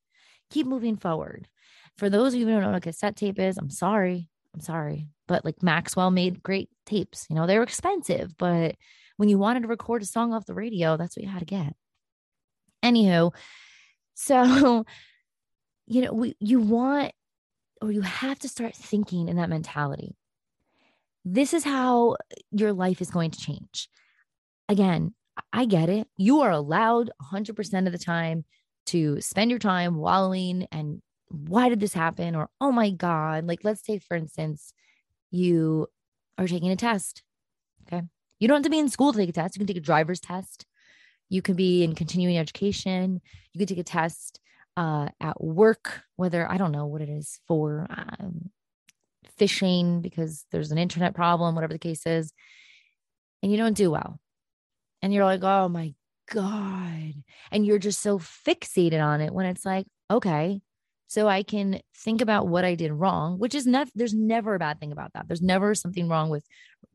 Keep 0.51 0.67
moving 0.67 0.97
forward. 0.97 1.49
For 1.99 2.09
those 2.09 2.35
of 2.35 2.41
you 2.41 2.47
who 2.47 2.53
don't 2.53 2.63
know 2.63 2.69
what 2.69 2.79
a 2.79 2.81
cassette 2.81 3.17
tape 3.17 3.39
is, 3.39 3.59
I'm 3.59 3.71
sorry. 3.71 4.29
I'm 4.55 4.61
sorry. 4.61 5.09
But 5.29 5.45
like 5.45 5.63
Maxwell 5.63 6.11
made 6.11 6.43
great 6.43 6.71
tapes. 6.87 7.27
You 7.29 7.37
know, 7.37 7.47
they 7.47 7.57
were 7.57 7.65
expensive, 7.65 8.37
but 8.37 8.77
when 9.17 9.29
you 9.29 9.39
wanted 9.39 9.63
to 9.63 9.69
record 9.69 10.03
a 10.03 10.07
song 10.07 10.33
off 10.33 10.47
the 10.47 10.55
radio, 10.55 10.97
that's 10.97 11.17
what 11.17 11.25
you 11.25 11.31
had 11.31 11.41
to 11.41 11.45
get. 11.45 11.75
Anywho, 12.83 13.35
so, 14.15 14.85
you 15.87 16.03
know, 16.03 16.13
we, 16.13 16.37
you 16.41 16.61
want 16.61 17.13
or 17.83 17.91
you 17.91 18.03
have 18.03 18.39
to 18.41 18.49
start 18.49 18.75
thinking 18.75 19.29
in 19.29 19.37
that 19.37 19.49
mentality. 19.49 20.15
This 21.25 21.55
is 21.55 21.65
how 21.65 22.17
your 22.51 22.73
life 22.73 23.01
is 23.01 23.11
going 23.11 23.31
to 23.31 23.39
change. 23.39 23.89
Again, 24.69 25.15
I 25.53 25.65
get 25.65 25.89
it. 25.89 26.07
You 26.17 26.41
are 26.41 26.51
allowed 26.51 27.11
100% 27.33 27.87
of 27.87 27.93
the 27.93 27.99
time 27.99 28.45
to 28.87 29.21
spend 29.21 29.51
your 29.51 29.59
time 29.59 29.97
wallowing 29.97 30.67
and 30.73 31.01
why 31.31 31.69
did 31.69 31.81
this 31.81 31.95
happen? 31.95 32.35
Or, 32.35 32.49
oh 32.61 32.73
my 32.73 32.91
God. 32.91 33.47
Like, 33.47 33.61
let's 33.63 33.83
take, 33.83 34.03
for 34.03 34.17
instance, 34.17 34.73
you 35.31 35.87
are 36.37 36.49
taking 36.49 36.71
a 36.71 36.77
test. 36.77 37.23
Okay. 37.87 38.03
You 38.39 38.49
don't 38.49 38.57
have 38.57 38.65
to 38.65 38.71
be 38.71 38.79
in 38.79 38.89
school 38.89 39.13
to 39.13 39.19
take 39.19 39.29
a 39.29 39.33
test. 39.33 39.55
You 39.55 39.61
can 39.61 39.67
take 39.67 39.77
a 39.77 39.81
driver's 39.81 40.21
test. 40.21 40.67
You 41.29 41.43
can 41.43 41.55
be 41.55 41.85
in 41.85 41.95
continuing 41.95 42.37
education. 42.37 43.21
You 43.53 43.59
can 43.59 43.69
take 43.69 43.79
a 43.79 43.85
test 43.85 44.41
uh, 44.77 45.09
at 45.21 45.43
work, 45.43 46.03
whether 46.17 46.51
I 46.51 46.57
don't 46.57 46.73
know 46.73 46.87
what 46.87 47.03
it 47.03 47.09
is 47.09 47.41
for 47.47 47.87
um, 47.91 48.51
phishing 49.39 50.03
because 50.03 50.45
there's 50.51 50.73
an 50.73 50.79
internet 50.79 51.15
problem, 51.15 51.55
whatever 51.55 51.73
the 51.73 51.79
case 51.79 52.07
is, 52.07 52.33
and 53.43 53.51
you 53.53 53.59
don't 53.59 53.77
do 53.77 53.91
well. 53.91 54.19
And 55.03 55.15
you're 55.15 55.25
like, 55.25 55.43
oh 55.43 55.69
my 55.69 55.95
God. 56.31 57.15
And 57.51 57.67
you're 57.67 57.79
just 57.79 58.01
so 58.01 58.19
fixated 58.19 59.03
on 59.03 59.21
it 59.21 59.33
when 59.33 59.47
it's 59.47 59.65
like, 59.65 59.87
okay, 60.11 60.61
so 61.11 61.27
I 61.27 61.43
can 61.43 61.81
think 61.93 62.21
about 62.21 62.47
what 62.47 62.65
I 62.65 62.77
did 62.77 62.93
wrong, 62.93 63.41
which 63.41 63.57
is 63.57 63.67
not, 63.67 63.89
there's 63.97 64.15
never 64.15 64.55
a 64.55 64.61
bad 64.61 64.79
thing 64.79 64.93
about 64.93 65.13
that. 65.15 65.27
There's 65.27 65.43
never 65.43 65.75
something 65.75 66.09
wrong 66.09 66.29
with 66.31 66.47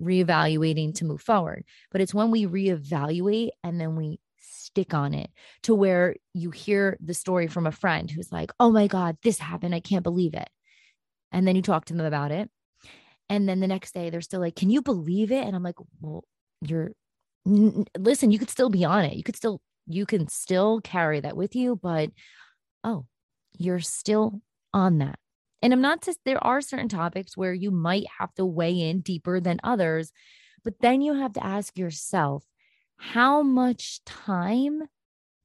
reevaluating 0.01 0.95
to 0.95 1.05
move 1.05 1.21
forward. 1.21 1.65
But 1.91 1.99
it's 1.99 2.13
when 2.13 2.31
we 2.31 2.45
reevaluate 2.45 3.49
and 3.61 3.79
then 3.79 3.97
we 3.97 4.21
stick 4.39 4.93
on 4.93 5.13
it 5.13 5.29
to 5.63 5.75
where 5.75 6.15
you 6.33 6.49
hear 6.49 6.97
the 7.03 7.13
story 7.13 7.47
from 7.47 7.67
a 7.67 7.73
friend 7.73 8.09
who's 8.09 8.31
like, 8.31 8.53
oh 8.57 8.71
my 8.71 8.87
God, 8.87 9.17
this 9.21 9.37
happened. 9.37 9.75
I 9.75 9.81
can't 9.81 10.01
believe 10.01 10.33
it. 10.33 10.47
And 11.33 11.45
then 11.45 11.57
you 11.57 11.61
talk 11.61 11.83
to 11.85 11.93
them 11.93 12.05
about 12.05 12.31
it. 12.31 12.49
And 13.29 13.49
then 13.49 13.59
the 13.59 13.67
next 13.67 13.93
day 13.93 14.09
they're 14.11 14.21
still 14.21 14.39
like, 14.39 14.55
can 14.55 14.69
you 14.69 14.81
believe 14.81 15.33
it? 15.33 15.45
And 15.45 15.57
I'm 15.57 15.63
like, 15.63 15.75
well, 15.99 16.23
you're, 16.61 16.93
n- 17.45 17.83
listen, 17.97 18.31
you 18.31 18.39
could 18.39 18.49
still 18.49 18.69
be 18.69 18.85
on 18.85 19.03
it. 19.03 19.17
You 19.17 19.23
could 19.23 19.35
still, 19.35 19.59
you 19.87 20.05
can 20.05 20.29
still 20.29 20.79
carry 20.79 21.19
that 21.19 21.35
with 21.35 21.53
you, 21.53 21.77
but 21.83 22.11
oh, 22.85 23.07
you're 23.59 23.79
still 23.79 24.41
on 24.73 24.99
that. 24.99 25.19
And 25.61 25.73
I'm 25.73 25.81
not 25.81 26.03
just, 26.03 26.19
there 26.25 26.43
are 26.43 26.61
certain 26.61 26.89
topics 26.89 27.35
where 27.35 27.53
you 27.53 27.71
might 27.71 28.05
have 28.19 28.33
to 28.35 28.45
weigh 28.45 28.79
in 28.79 29.01
deeper 29.01 29.39
than 29.39 29.59
others, 29.63 30.11
but 30.63 30.79
then 30.81 31.01
you 31.01 31.13
have 31.13 31.33
to 31.33 31.45
ask 31.45 31.77
yourself, 31.77 32.43
how 32.97 33.41
much 33.41 34.03
time 34.05 34.83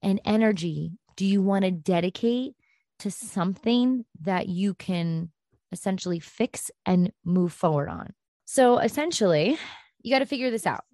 and 0.03 0.21
energy 0.25 0.93
do 1.17 1.25
you 1.25 1.43
want 1.43 1.65
to 1.65 1.71
dedicate 1.71 2.55
to 2.99 3.11
something 3.11 4.05
that 4.21 4.49
you 4.49 4.75
can 4.75 5.31
essentially 5.73 6.19
fix 6.19 6.71
and 6.85 7.13
move 7.25 7.53
forward 7.53 7.89
on? 7.89 8.13
So 8.45 8.79
essentially, 8.79 9.59
you 10.03 10.13
got 10.13 10.21
to 10.21 10.27
figure 10.27 10.51
this 10.51 10.67
out, 10.67 10.85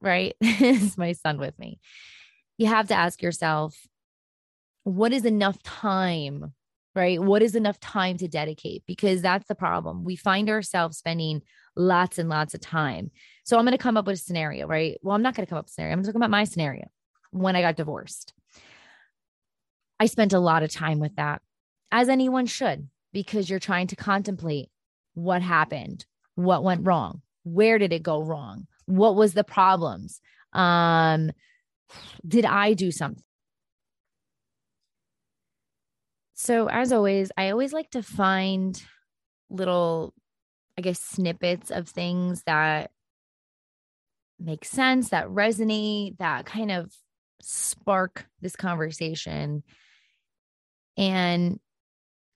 right? 0.00 0.34
is 0.40 0.96
my 0.96 1.12
son 1.12 1.38
with 1.38 1.58
me. 1.58 1.80
You 2.58 2.66
have 2.66 2.88
to 2.88 2.94
ask 2.94 3.22
yourself, 3.22 3.76
what 4.84 5.12
is 5.12 5.24
enough 5.24 5.62
time 5.62 6.52
right? 6.94 7.20
What 7.20 7.42
is 7.42 7.54
enough 7.54 7.78
time 7.80 8.16
to 8.18 8.28
dedicate? 8.28 8.82
Because 8.86 9.22
that's 9.22 9.46
the 9.48 9.54
problem. 9.54 10.04
We 10.04 10.16
find 10.16 10.48
ourselves 10.50 10.98
spending 10.98 11.42
lots 11.76 12.18
and 12.18 12.28
lots 12.28 12.54
of 12.54 12.60
time. 12.60 13.10
So 13.44 13.58
I'm 13.58 13.64
going 13.64 13.76
to 13.76 13.82
come 13.82 13.96
up 13.96 14.06
with 14.06 14.16
a 14.16 14.22
scenario, 14.22 14.66
right? 14.66 14.98
Well, 15.02 15.14
I'm 15.14 15.22
not 15.22 15.34
going 15.34 15.46
to 15.46 15.50
come 15.50 15.58
up 15.58 15.66
with 15.66 15.72
a 15.72 15.74
scenario. 15.74 15.94
I'm 15.94 16.02
talking 16.02 16.16
about 16.16 16.30
my 16.30 16.44
scenario 16.44 16.88
when 17.30 17.56
I 17.56 17.62
got 17.62 17.76
divorced. 17.76 18.32
I 20.00 20.06
spent 20.06 20.32
a 20.32 20.40
lot 20.40 20.62
of 20.62 20.70
time 20.70 20.98
with 20.98 21.14
that, 21.16 21.42
as 21.92 22.08
anyone 22.08 22.46
should, 22.46 22.88
because 23.12 23.50
you're 23.50 23.58
trying 23.58 23.86
to 23.88 23.96
contemplate 23.96 24.70
what 25.14 25.42
happened, 25.42 26.06
what 26.34 26.64
went 26.64 26.86
wrong, 26.86 27.22
where 27.42 27.78
did 27.78 27.92
it 27.92 28.02
go 28.02 28.22
wrong, 28.22 28.66
what 28.86 29.14
was 29.14 29.34
the 29.34 29.44
problems, 29.44 30.20
um, 30.52 31.30
did 32.26 32.44
I 32.44 32.72
do 32.74 32.90
something? 32.90 33.22
So, 36.42 36.68
as 36.70 36.90
always, 36.90 37.30
I 37.36 37.50
always 37.50 37.74
like 37.74 37.90
to 37.90 38.02
find 38.02 38.82
little, 39.50 40.14
I 40.78 40.80
guess, 40.80 40.98
snippets 40.98 41.70
of 41.70 41.86
things 41.86 42.44
that 42.44 42.92
make 44.38 44.64
sense, 44.64 45.10
that 45.10 45.26
resonate, 45.26 46.16
that 46.16 46.46
kind 46.46 46.70
of 46.70 46.94
spark 47.42 48.26
this 48.40 48.56
conversation. 48.56 49.64
And, 50.96 51.60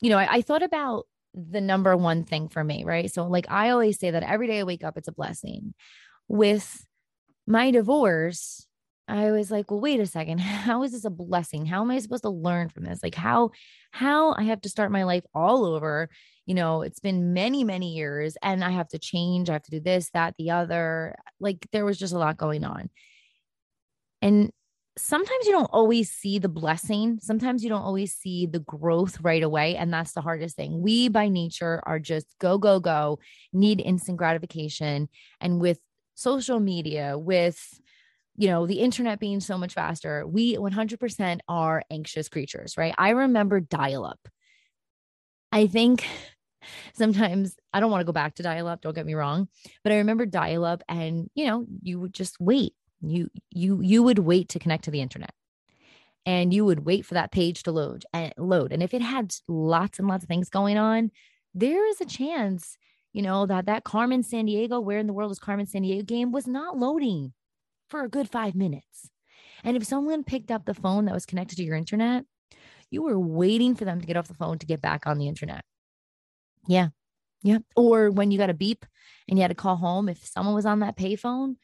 you 0.02 0.10
know, 0.10 0.18
I, 0.18 0.34
I 0.34 0.42
thought 0.42 0.62
about 0.62 1.06
the 1.32 1.62
number 1.62 1.96
one 1.96 2.24
thing 2.24 2.48
for 2.48 2.62
me, 2.62 2.84
right? 2.84 3.10
So, 3.10 3.26
like, 3.26 3.50
I 3.50 3.70
always 3.70 3.98
say 3.98 4.10
that 4.10 4.22
every 4.22 4.48
day 4.48 4.60
I 4.60 4.64
wake 4.64 4.84
up, 4.84 4.98
it's 4.98 5.08
a 5.08 5.12
blessing. 5.12 5.72
With 6.28 6.84
my 7.46 7.70
divorce, 7.70 8.66
I 9.06 9.30
was 9.32 9.50
like, 9.50 9.70
well, 9.70 9.80
wait 9.80 10.00
a 10.00 10.06
second. 10.06 10.38
How 10.40 10.82
is 10.82 10.92
this 10.92 11.04
a 11.04 11.10
blessing? 11.10 11.66
How 11.66 11.82
am 11.82 11.90
I 11.90 11.98
supposed 11.98 12.22
to 12.22 12.30
learn 12.30 12.68
from 12.68 12.84
this? 12.84 13.02
Like 13.02 13.14
how 13.14 13.50
how 13.90 14.32
I 14.32 14.44
have 14.44 14.62
to 14.62 14.68
start 14.68 14.90
my 14.90 15.04
life 15.04 15.24
all 15.34 15.64
over. 15.64 16.08
You 16.46 16.54
know, 16.54 16.82
it's 16.82 17.00
been 17.00 17.32
many, 17.32 17.64
many 17.64 17.94
years 17.94 18.36
and 18.42 18.64
I 18.64 18.70
have 18.70 18.88
to 18.88 18.98
change. 18.98 19.48
I 19.48 19.54
have 19.54 19.62
to 19.64 19.70
do 19.70 19.80
this, 19.80 20.10
that, 20.10 20.34
the 20.38 20.50
other. 20.50 21.16
Like 21.40 21.66
there 21.72 21.84
was 21.84 21.98
just 21.98 22.14
a 22.14 22.18
lot 22.18 22.36
going 22.36 22.64
on. 22.64 22.90
And 24.20 24.50
sometimes 24.96 25.46
you 25.46 25.52
don't 25.52 25.70
always 25.72 26.10
see 26.10 26.38
the 26.38 26.48
blessing. 26.48 27.18
Sometimes 27.20 27.62
you 27.62 27.68
don't 27.68 27.82
always 27.82 28.14
see 28.14 28.46
the 28.46 28.60
growth 28.60 29.20
right 29.20 29.42
away. 29.42 29.76
And 29.76 29.92
that's 29.92 30.12
the 30.12 30.20
hardest 30.20 30.56
thing. 30.56 30.80
We 30.80 31.08
by 31.08 31.28
nature 31.28 31.82
are 31.84 31.98
just 31.98 32.26
go, 32.40 32.58
go, 32.58 32.80
go, 32.80 33.18
need 33.52 33.80
instant 33.80 34.18
gratification. 34.18 35.08
And 35.40 35.60
with 35.60 35.78
social 36.14 36.60
media, 36.60 37.18
with 37.18 37.80
you 38.36 38.48
know, 38.48 38.66
the 38.66 38.80
internet 38.80 39.20
being 39.20 39.40
so 39.40 39.56
much 39.56 39.74
faster, 39.74 40.26
we 40.26 40.56
100% 40.56 41.40
are 41.48 41.82
anxious 41.90 42.28
creatures, 42.28 42.76
right? 42.76 42.94
I 42.98 43.10
remember 43.10 43.60
dial 43.60 44.04
up. 44.04 44.18
I 45.52 45.66
think 45.66 46.04
sometimes 46.94 47.56
I 47.72 47.80
don't 47.80 47.90
want 47.90 48.00
to 48.00 48.06
go 48.06 48.12
back 48.12 48.34
to 48.36 48.42
dial 48.42 48.66
up, 48.66 48.80
don't 48.80 48.94
get 48.94 49.06
me 49.06 49.14
wrong, 49.14 49.48
but 49.82 49.92
I 49.92 49.98
remember 49.98 50.26
dial 50.26 50.64
up 50.64 50.82
and, 50.88 51.30
you 51.34 51.46
know, 51.46 51.66
you 51.82 52.00
would 52.00 52.14
just 52.14 52.40
wait. 52.40 52.74
You 53.06 53.28
you 53.50 53.82
you 53.82 54.02
would 54.02 54.18
wait 54.18 54.48
to 54.50 54.58
connect 54.58 54.84
to 54.84 54.90
the 54.90 55.02
internet. 55.02 55.34
And 56.24 56.54
you 56.54 56.64
would 56.64 56.86
wait 56.86 57.04
for 57.04 57.14
that 57.14 57.32
page 57.32 57.64
to 57.64 57.72
load 57.72 58.06
and 58.14 58.32
load. 58.38 58.72
And 58.72 58.82
if 58.82 58.94
it 58.94 59.02
had 59.02 59.34
lots 59.46 59.98
and 59.98 60.08
lots 60.08 60.24
of 60.24 60.28
things 60.28 60.48
going 60.48 60.78
on, 60.78 61.10
there 61.52 61.86
is 61.86 62.00
a 62.00 62.06
chance 62.06 62.78
you 63.12 63.22
know, 63.22 63.46
that 63.46 63.66
that 63.66 63.84
Carmen 63.84 64.22
Sandiego, 64.22 64.82
where 64.82 64.98
in 64.98 65.06
the 65.06 65.12
world 65.12 65.30
is 65.30 65.38
Carmen 65.38 65.66
Sandiego 65.66 66.04
game 66.04 66.32
was 66.32 66.48
not 66.48 66.76
loading 66.76 67.32
for 67.88 68.02
a 68.02 68.08
good 68.08 68.28
five 68.28 68.54
minutes. 68.54 69.10
And 69.62 69.76
if 69.76 69.84
someone 69.84 70.24
picked 70.24 70.50
up 70.50 70.64
the 70.64 70.74
phone 70.74 71.06
that 71.06 71.14
was 71.14 71.26
connected 71.26 71.56
to 71.56 71.64
your 71.64 71.76
internet, 71.76 72.24
you 72.90 73.02
were 73.02 73.18
waiting 73.18 73.74
for 73.74 73.84
them 73.84 74.00
to 74.00 74.06
get 74.06 74.16
off 74.16 74.28
the 74.28 74.34
phone 74.34 74.58
to 74.58 74.66
get 74.66 74.80
back 74.80 75.06
on 75.06 75.18
the 75.18 75.28
internet. 75.28 75.64
Yeah. 76.66 76.88
Yeah. 77.42 77.58
Or 77.76 78.10
when 78.10 78.30
you 78.30 78.38
got 78.38 78.50
a 78.50 78.54
beep 78.54 78.86
and 79.28 79.38
you 79.38 79.42
had 79.42 79.48
to 79.48 79.54
call 79.54 79.76
home, 79.76 80.08
if 80.08 80.24
someone 80.24 80.54
was 80.54 80.66
on 80.66 80.80
that 80.80 80.96
payphone, 80.96 81.56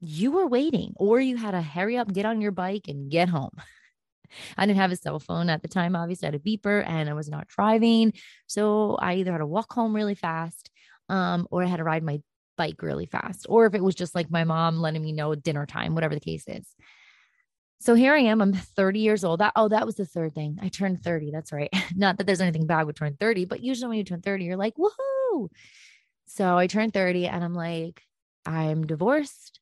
you 0.00 0.30
were 0.30 0.46
waiting, 0.46 0.92
or 0.96 1.20
you 1.20 1.36
had 1.36 1.52
to 1.52 1.62
hurry 1.62 1.96
up, 1.96 2.12
get 2.12 2.26
on 2.26 2.40
your 2.40 2.52
bike, 2.52 2.86
and 2.88 3.10
get 3.10 3.28
home. 3.28 3.50
I 4.56 4.66
didn't 4.66 4.78
have 4.78 4.92
a 4.92 4.96
cell 4.96 5.18
phone 5.18 5.48
at 5.48 5.62
the 5.62 5.68
time. 5.68 5.96
Obviously, 5.96 6.26
I 6.26 6.32
had 6.32 6.40
a 6.40 6.44
beeper 6.44 6.86
and 6.86 7.08
I 7.08 7.14
was 7.14 7.28
not 7.28 7.48
driving. 7.48 8.12
So 8.46 8.96
I 9.00 9.14
either 9.14 9.32
had 9.32 9.38
to 9.38 9.46
walk 9.46 9.72
home 9.72 9.94
really 9.94 10.14
fast 10.14 10.70
um, 11.08 11.46
or 11.50 11.62
I 11.62 11.66
had 11.66 11.78
to 11.78 11.84
ride 11.84 12.02
my 12.02 12.20
bike 12.56 12.82
really 12.82 13.06
fast. 13.06 13.46
Or 13.48 13.66
if 13.66 13.74
it 13.74 13.82
was 13.82 13.94
just 13.94 14.14
like 14.14 14.30
my 14.30 14.44
mom 14.44 14.80
letting 14.80 15.02
me 15.02 15.12
know 15.12 15.34
dinner 15.34 15.66
time, 15.66 15.94
whatever 15.94 16.14
the 16.14 16.20
case 16.20 16.44
is. 16.46 16.66
So 17.78 17.94
here 17.94 18.14
I 18.14 18.20
am. 18.20 18.40
I'm 18.40 18.52
30 18.52 19.00
years 19.00 19.24
old. 19.24 19.40
That, 19.40 19.52
oh, 19.54 19.68
that 19.68 19.86
was 19.86 19.96
the 19.96 20.06
third 20.06 20.34
thing. 20.34 20.58
I 20.62 20.68
turned 20.68 21.02
30. 21.02 21.30
That's 21.30 21.52
right. 21.52 21.70
Not 21.96 22.18
that 22.18 22.26
there's 22.26 22.40
anything 22.40 22.66
bad 22.66 22.86
with 22.86 22.96
turning 22.96 23.16
30, 23.20 23.44
but 23.44 23.62
usually 23.62 23.88
when 23.88 23.98
you 23.98 24.04
turn 24.04 24.22
30, 24.22 24.44
you're 24.44 24.56
like, 24.56 24.74
woohoo. 24.76 25.48
So 26.26 26.56
I 26.56 26.66
turned 26.66 26.94
30 26.94 27.26
and 27.28 27.44
I'm 27.44 27.54
like, 27.54 28.02
I'm 28.44 28.86
divorced. 28.86 29.60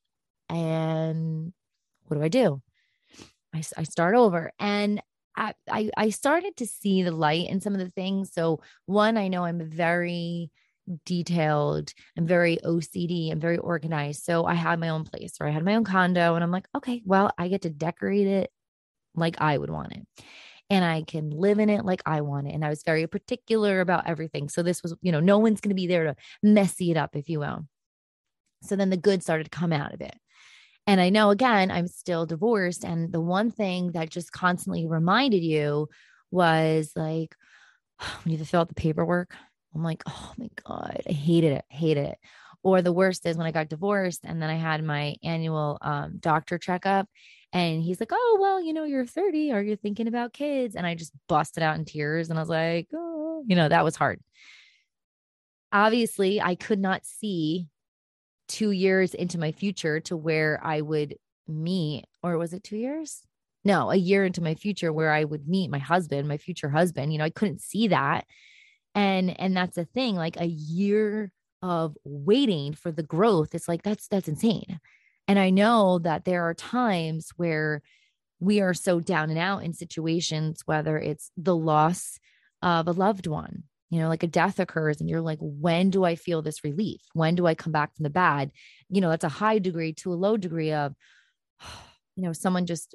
And 0.49 1.53
what 2.07 2.17
do 2.17 2.23
I 2.23 2.29
do? 2.29 2.63
I, 3.55 3.63
I 3.77 3.83
start 3.83 4.15
over. 4.15 4.53
And 4.59 5.03
I, 5.37 5.55
I, 5.69 5.91
I 5.97 6.11
started 6.11 6.57
to 6.59 6.67
see 6.67 7.03
the 7.03 7.11
light 7.11 7.49
in 7.49 7.61
some 7.61 7.73
of 7.73 7.81
the 7.81 7.91
things. 7.91 8.33
So, 8.33 8.61
one, 8.87 9.17
I 9.17 9.29
know 9.29 9.45
I'm 9.45 9.69
very 9.69 10.51
detailed. 11.05 11.93
I'm 12.17 12.27
very 12.27 12.59
OCD. 12.65 13.31
I'm 13.31 13.41
very 13.41 13.59
organized. 13.59 14.25
So 14.25 14.45
I 14.45 14.55
had 14.55 14.79
my 14.79 14.91
own 14.91 15.05
place 15.05 15.37
or 15.41 15.47
I 15.47 15.51
had 15.51 15.65
my 15.65 15.77
own 15.77 15.85
condo 15.85 16.35
and 16.35 16.45
I'm 16.45 16.51
like, 16.51 16.69
okay, 16.75 17.03
well, 17.05 17.33
I 17.39 17.49
get 17.49 17.63
to 17.63 17.71
decorate 17.71 18.27
it 18.27 18.51
like 19.15 19.41
I 19.41 19.59
would 19.59 19.71
want 19.71 19.93
it. 19.93 20.07
And 20.71 20.85
I 20.85 21.03
can 21.03 21.31
live 21.31 21.59
in 21.59 21.69
it 21.69 21.85
like 21.85 22.03
I 22.07 22.23
want 22.23 22.49
it. 22.49 22.55
And 22.55 22.65
I 22.65 22.71
was 22.71 22.83
very 22.85 23.07
particular 23.07 23.81
about 23.81 24.07
everything. 24.07 24.49
So 24.49 24.63
this 24.63 24.83
was, 24.83 24.95
you 25.03 25.13
know, 25.13 25.21
no 25.21 25.39
one's 25.39 25.61
going 25.61 25.71
to 25.71 25.75
be 25.75 25.87
there 25.87 26.05
to 26.05 26.17
messy 26.43 26.91
it 26.91 26.97
up, 26.97 27.17
if 27.17 27.29
you 27.29 27.41
will. 27.41 27.67
So 28.63 28.77
then 28.77 28.91
the 28.91 28.97
good 28.97 29.23
started 29.23 29.45
to 29.45 29.51
come 29.51 29.73
out 29.73 29.93
of 29.93 30.01
it. 30.01 30.15
And 30.87 31.01
I 31.01 31.11
know 31.11 31.31
again, 31.31 31.71
I'm 31.71 31.87
still 31.87 32.27
divorced. 32.27 32.85
And 32.85 33.13
the 33.13 33.21
one 33.21 33.51
thing 33.51 33.93
that 33.93 34.11
just 34.11 34.33
constantly 34.33 34.87
reminded 34.87 35.43
you 35.43 35.89
was 36.31 36.93
like, 36.97 37.35
when 38.25 38.37
you 38.37 38.45
fill 38.45 38.61
out 38.61 38.69
the 38.69 38.75
paperwork, 38.75 39.35
I'm 39.75 39.83
like, 39.83 40.03
oh 40.07 40.33
my 40.39 40.49
God, 40.67 41.03
I 41.09 41.13
hated 41.13 41.53
it, 41.53 41.65
hate 41.69 41.97
it. 41.97 42.19
Or 42.63 42.81
the 42.81 42.93
worst 42.93 43.27
is 43.27 43.37
when 43.37 43.47
I 43.47 43.51
got 43.51 43.69
divorced 43.69 44.21
and 44.25 44.41
then 44.41 44.49
I 44.49 44.55
had 44.55 44.83
my 44.83 45.17
annual 45.23 45.79
um, 45.83 46.17
doctor 46.19 46.57
checkup. 46.57 47.09
And 47.53 47.83
he's 47.83 48.01
like, 48.01 48.11
oh, 48.13 48.39
well, 48.41 48.63
you 48.63 48.73
know, 48.73 48.85
you're 48.85 49.07
30. 49.07 49.53
Are 49.53 49.63
you 49.63 49.77
thinking 49.77 50.09
about 50.09 50.33
kids? 50.33 50.75
And 50.75 50.87
I 50.87 50.95
just 50.95 51.13
busted 51.29 51.63
out 51.63 51.77
in 51.77 51.85
tears. 51.85 52.31
And 52.31 52.39
I 52.39 52.43
was 52.43 52.49
like, 52.49 52.89
oh, 52.95 53.45
you 53.47 53.55
know, 53.55 53.69
that 53.69 53.85
was 53.85 53.97
hard. 53.97 54.21
Obviously, 55.73 56.41
I 56.41 56.55
could 56.55 56.81
not 56.81 57.05
see 57.05 57.69
two 58.49 58.71
years 58.71 59.15
into 59.15 59.39
my 59.39 59.53
future 59.53 60.01
to 60.01 60.17
where 60.17 60.61
I 60.63 60.81
would 60.81 61.17
meet, 61.47 62.05
or 62.23 62.39
was 62.39 62.53
it 62.53 62.65
two 62.65 62.77
years? 62.77 63.23
No, 63.65 63.91
a 63.91 63.97
year 63.97 64.25
into 64.25 64.43
my 64.43 64.55
future 64.55 64.93
where 64.93 65.11
I 65.11 65.25
would 65.25 65.49
meet 65.49 65.71
my 65.71 65.79
husband, 65.79 66.29
my 66.29 66.39
future 66.39 66.69
husband. 66.69 67.13
You 67.13 67.19
know, 67.19 67.25
I 67.25 67.31
couldn't 67.31 67.61
see 67.61 67.89
that 67.89 68.27
and 68.95 69.39
and 69.41 69.57
that's 69.57 69.77
the 69.77 69.85
thing 69.85 70.15
like 70.15 70.39
a 70.41 70.47
year 70.47 71.33
of 71.63 71.97
waiting 72.05 72.75
for 72.75 72.93
the 72.93 73.03
growth 73.03 73.55
it's 73.55 73.69
like 73.69 73.83
that's 73.83 74.09
that's 74.09 74.29
insane. 74.29 74.81
And 75.27 75.39
i 75.39 75.51
know 75.51 75.99
that 76.01 76.25
there 76.25 76.45
are 76.45 76.55
times 76.55 77.31
where 77.37 77.83
we 78.41 78.61
are 78.61 78.75
so 78.75 79.01
down 79.01 79.31
and 79.31 79.39
out 79.39 79.65
in 79.65 79.73
situations 79.73 80.63
whether 80.67 80.99
it's 80.99 81.31
the 81.37 81.57
loss 81.57 82.19
of 82.63 82.89
a 82.89 82.93
loved 82.93 83.27
one 83.27 83.65
you 83.91 84.01
know 84.01 84.09
like 84.09 84.23
a 84.23 84.27
death 84.27 84.59
occurs 84.59 85.01
and 85.01 85.09
you're 85.09 85.21
like 85.21 85.39
when 85.41 85.91
do 85.91 86.05
i 86.05 86.17
feel 86.17 86.43
this 86.43 86.65
relief? 86.65 87.01
When 87.13 87.35
do 87.35 87.47
i 87.47 87.55
come 87.55 87.73
back 87.73 87.95
from 87.95 88.03
the 88.03 88.11
bad? 88.11 88.51
You 88.89 89.01
know 89.01 89.11
that's 89.11 89.25
a 89.25 89.29
high 89.29 89.59
degree 89.59 89.93
to 89.95 90.13
a 90.13 90.15
low 90.15 90.37
degree 90.37 90.73
of 90.73 90.95
you 92.17 92.23
know 92.23 92.33
someone 92.33 92.67
just 92.67 92.95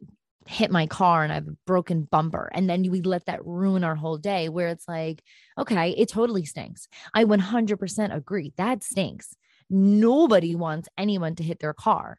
hit 0.50 0.72
my 0.72 0.88
car 0.88 1.24
and 1.24 1.32
I 1.32 1.36
have 1.36 1.48
a 1.48 1.58
broken 1.68 2.02
bumper. 2.02 2.50
And 2.56 2.68
then 2.68 2.90
we 2.90 3.02
let 3.02 3.28
that 3.28 3.46
ruin 3.46 3.84
our 3.84 3.96
whole 3.96 4.18
day 4.18 4.50
where 4.50 4.70
it's 4.70 4.88
like, 4.88 5.22
okay, 5.60 5.92
it 5.92 6.10
totally 6.10 6.44
stinks. 6.44 6.88
I 7.14 7.24
100% 7.24 8.16
agree. 8.16 8.54
That 8.58 8.84
stinks. 8.84 9.36
Nobody 9.70 10.56
wants 10.56 10.90
anyone 10.98 11.36
to 11.36 11.44
hit 11.44 11.60
their 11.60 11.76
car. 11.76 12.18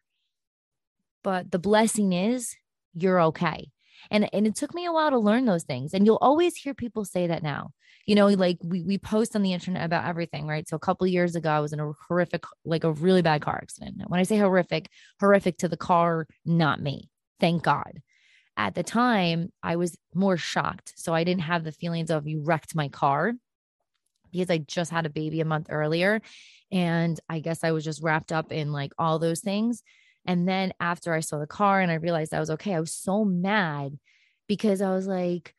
But 1.23 1.51
the 1.51 1.59
blessing 1.59 2.13
is 2.13 2.55
you're 2.93 3.21
okay. 3.21 3.69
And, 4.09 4.29
and 4.33 4.47
it 4.47 4.55
took 4.55 4.73
me 4.73 4.85
a 4.85 4.93
while 4.93 5.09
to 5.09 5.19
learn 5.19 5.43
those 5.43 5.63
things. 5.63 5.93
And 5.93 6.05
you'll 6.05 6.17
always 6.21 6.55
hear 6.55 6.73
people 6.73 7.03
say 7.03 7.27
that 7.27 7.43
now. 7.43 7.71
You 8.05 8.15
know, 8.15 8.27
like 8.27 8.59
we, 8.63 8.81
we 8.81 8.97
post 8.97 9.35
on 9.35 9.41
the 9.41 9.51
internet 9.51 9.83
about 9.83 10.07
everything, 10.07 10.47
right? 10.47 10.67
So 10.67 10.77
a 10.77 10.79
couple 10.79 11.05
years 11.05 11.35
ago, 11.35 11.49
I 11.49 11.59
was 11.59 11.73
in 11.73 11.81
a 11.81 11.91
horrific, 12.07 12.45
like 12.63 12.85
a 12.85 12.93
really 12.93 13.21
bad 13.21 13.41
car 13.41 13.59
accident. 13.61 14.01
When 14.07 14.21
I 14.21 14.23
say 14.23 14.37
horrific, 14.37 14.89
horrific 15.19 15.57
to 15.57 15.67
the 15.67 15.77
car, 15.77 16.27
not 16.45 16.81
me. 16.81 17.09
Thank 17.41 17.63
God 17.63 18.01
at 18.57 18.75
the 18.75 18.83
time 18.83 19.51
I 19.63 19.75
was 19.75 19.97
more 20.13 20.37
shocked. 20.37 20.93
So 20.95 21.13
I 21.13 21.23
didn't 21.23 21.43
have 21.43 21.63
the 21.63 21.71
feelings 21.71 22.11
of 22.11 22.27
you 22.27 22.41
wrecked 22.43 22.75
my 22.75 22.89
car 22.89 23.33
because 24.31 24.49
I 24.49 24.59
just 24.59 24.91
had 24.91 25.05
a 25.05 25.09
baby 25.09 25.41
a 25.41 25.45
month 25.45 25.67
earlier. 25.69 26.21
And 26.71 27.19
I 27.29 27.39
guess 27.39 27.63
I 27.63 27.71
was 27.71 27.83
just 27.83 28.01
wrapped 28.01 28.31
up 28.31 28.51
in 28.51 28.71
like 28.71 28.93
all 28.97 29.19
those 29.19 29.41
things. 29.41 29.83
And 30.25 30.47
then 30.47 30.73
after 30.79 31.13
I 31.13 31.19
saw 31.19 31.39
the 31.39 31.47
car 31.47 31.81
and 31.81 31.91
I 31.91 31.95
realized 31.95 32.33
I 32.33 32.39
was 32.39 32.51
okay, 32.51 32.73
I 32.73 32.79
was 32.79 32.93
so 32.93 33.25
mad 33.25 33.97
because 34.47 34.81
I 34.81 34.91
was 34.93 35.07
like, 35.07 35.55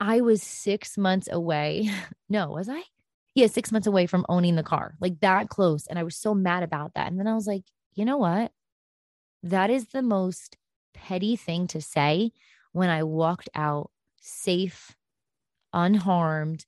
I 0.00 0.20
was 0.20 0.42
six 0.42 0.96
months 0.96 1.28
away. 1.30 1.90
no, 2.28 2.50
was 2.50 2.68
I? 2.68 2.82
Yeah, 3.34 3.46
six 3.46 3.72
months 3.72 3.86
away 3.86 4.06
from 4.06 4.26
owning 4.28 4.56
the 4.56 4.62
car, 4.62 4.94
like 5.00 5.20
that 5.20 5.48
close. 5.48 5.86
And 5.86 5.98
I 5.98 6.02
was 6.02 6.16
so 6.16 6.34
mad 6.34 6.62
about 6.62 6.94
that. 6.94 7.10
And 7.10 7.18
then 7.18 7.26
I 7.26 7.34
was 7.34 7.46
like, 7.46 7.64
you 7.94 8.04
know 8.04 8.18
what? 8.18 8.52
That 9.42 9.70
is 9.70 9.86
the 9.88 10.02
most 10.02 10.56
petty 10.94 11.36
thing 11.36 11.66
to 11.68 11.80
say 11.80 12.32
when 12.72 12.90
I 12.90 13.02
walked 13.02 13.48
out 13.54 13.90
safe, 14.20 14.96
unharmed, 15.72 16.64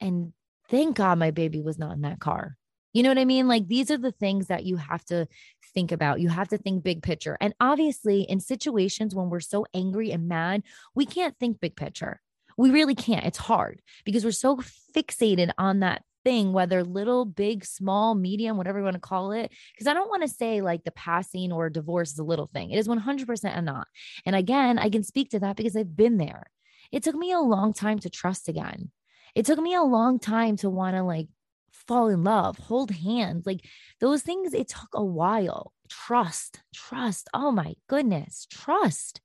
and 0.00 0.32
thank 0.68 0.96
God 0.96 1.18
my 1.18 1.30
baby 1.30 1.60
was 1.60 1.78
not 1.78 1.94
in 1.94 2.02
that 2.02 2.20
car. 2.20 2.56
You 2.92 3.02
know 3.02 3.08
what 3.08 3.18
I 3.18 3.24
mean? 3.24 3.46
Like 3.46 3.68
these 3.68 3.90
are 3.90 3.98
the 3.98 4.12
things 4.12 4.48
that 4.48 4.64
you 4.64 4.76
have 4.76 5.04
to 5.06 5.28
think 5.74 5.92
about. 5.92 6.20
You 6.20 6.28
have 6.28 6.48
to 6.48 6.58
think 6.58 6.82
big 6.82 7.02
picture. 7.02 7.36
And 7.40 7.54
obviously, 7.60 8.22
in 8.22 8.40
situations 8.40 9.14
when 9.14 9.30
we're 9.30 9.40
so 9.40 9.66
angry 9.74 10.10
and 10.10 10.28
mad, 10.28 10.62
we 10.94 11.06
can't 11.06 11.36
think 11.38 11.60
big 11.60 11.76
picture. 11.76 12.20
We 12.56 12.70
really 12.70 12.94
can't. 12.94 13.24
It's 13.24 13.38
hard 13.38 13.80
because 14.04 14.24
we're 14.24 14.32
so 14.32 14.56
fixated 14.94 15.50
on 15.56 15.80
that 15.80 16.02
thing, 16.24 16.52
whether 16.52 16.82
little, 16.84 17.24
big, 17.24 17.64
small, 17.64 18.14
medium, 18.14 18.56
whatever 18.56 18.78
you 18.78 18.84
want 18.84 18.94
to 18.94 19.00
call 19.00 19.32
it. 19.32 19.50
Because 19.72 19.86
I 19.86 19.94
don't 19.94 20.08
want 20.08 20.22
to 20.22 20.28
say 20.28 20.60
like 20.60 20.84
the 20.84 20.90
passing 20.90 21.52
or 21.52 21.70
divorce 21.70 22.12
is 22.12 22.18
a 22.18 22.24
little 22.24 22.50
thing. 22.52 22.70
It 22.70 22.78
is 22.78 22.88
100% 22.88 23.58
a 23.58 23.62
not. 23.62 23.86
And 24.24 24.36
again, 24.36 24.78
I 24.78 24.90
can 24.90 25.02
speak 25.02 25.30
to 25.30 25.40
that 25.40 25.56
because 25.56 25.76
I've 25.76 25.96
been 25.96 26.16
there. 26.16 26.50
It 26.92 27.02
took 27.02 27.14
me 27.14 27.32
a 27.32 27.40
long 27.40 27.72
time 27.72 27.98
to 28.00 28.10
trust 28.10 28.48
again. 28.48 28.90
It 29.34 29.46
took 29.46 29.58
me 29.58 29.74
a 29.74 29.82
long 29.82 30.18
time 30.18 30.56
to 30.58 30.70
want 30.70 30.96
to 30.96 31.02
like 31.02 31.28
fall 31.70 32.08
in 32.08 32.24
love, 32.24 32.58
hold 32.58 32.90
hands. 32.90 33.46
Like 33.46 33.64
those 34.00 34.22
things, 34.22 34.54
it 34.54 34.68
took 34.68 34.90
a 34.94 35.04
while. 35.04 35.72
Trust, 35.88 36.60
trust. 36.74 37.28
Oh 37.34 37.50
my 37.52 37.74
goodness, 37.88 38.46
trust. 38.50 39.20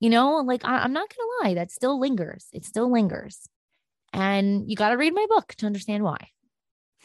You 0.00 0.10
know, 0.10 0.38
like 0.38 0.64
I, 0.64 0.84
am 0.84 0.92
not 0.92 1.08
going 1.14 1.28
to 1.28 1.48
lie, 1.48 1.54
that 1.54 1.70
still 1.70 1.98
lingers. 2.00 2.46
It 2.52 2.64
still 2.64 2.90
lingers. 2.90 3.48
And 4.12 4.68
you 4.68 4.76
got 4.76 4.90
to 4.90 4.96
read 4.96 5.14
my 5.14 5.26
book 5.28 5.54
to 5.58 5.66
understand 5.66 6.04
why. 6.04 6.18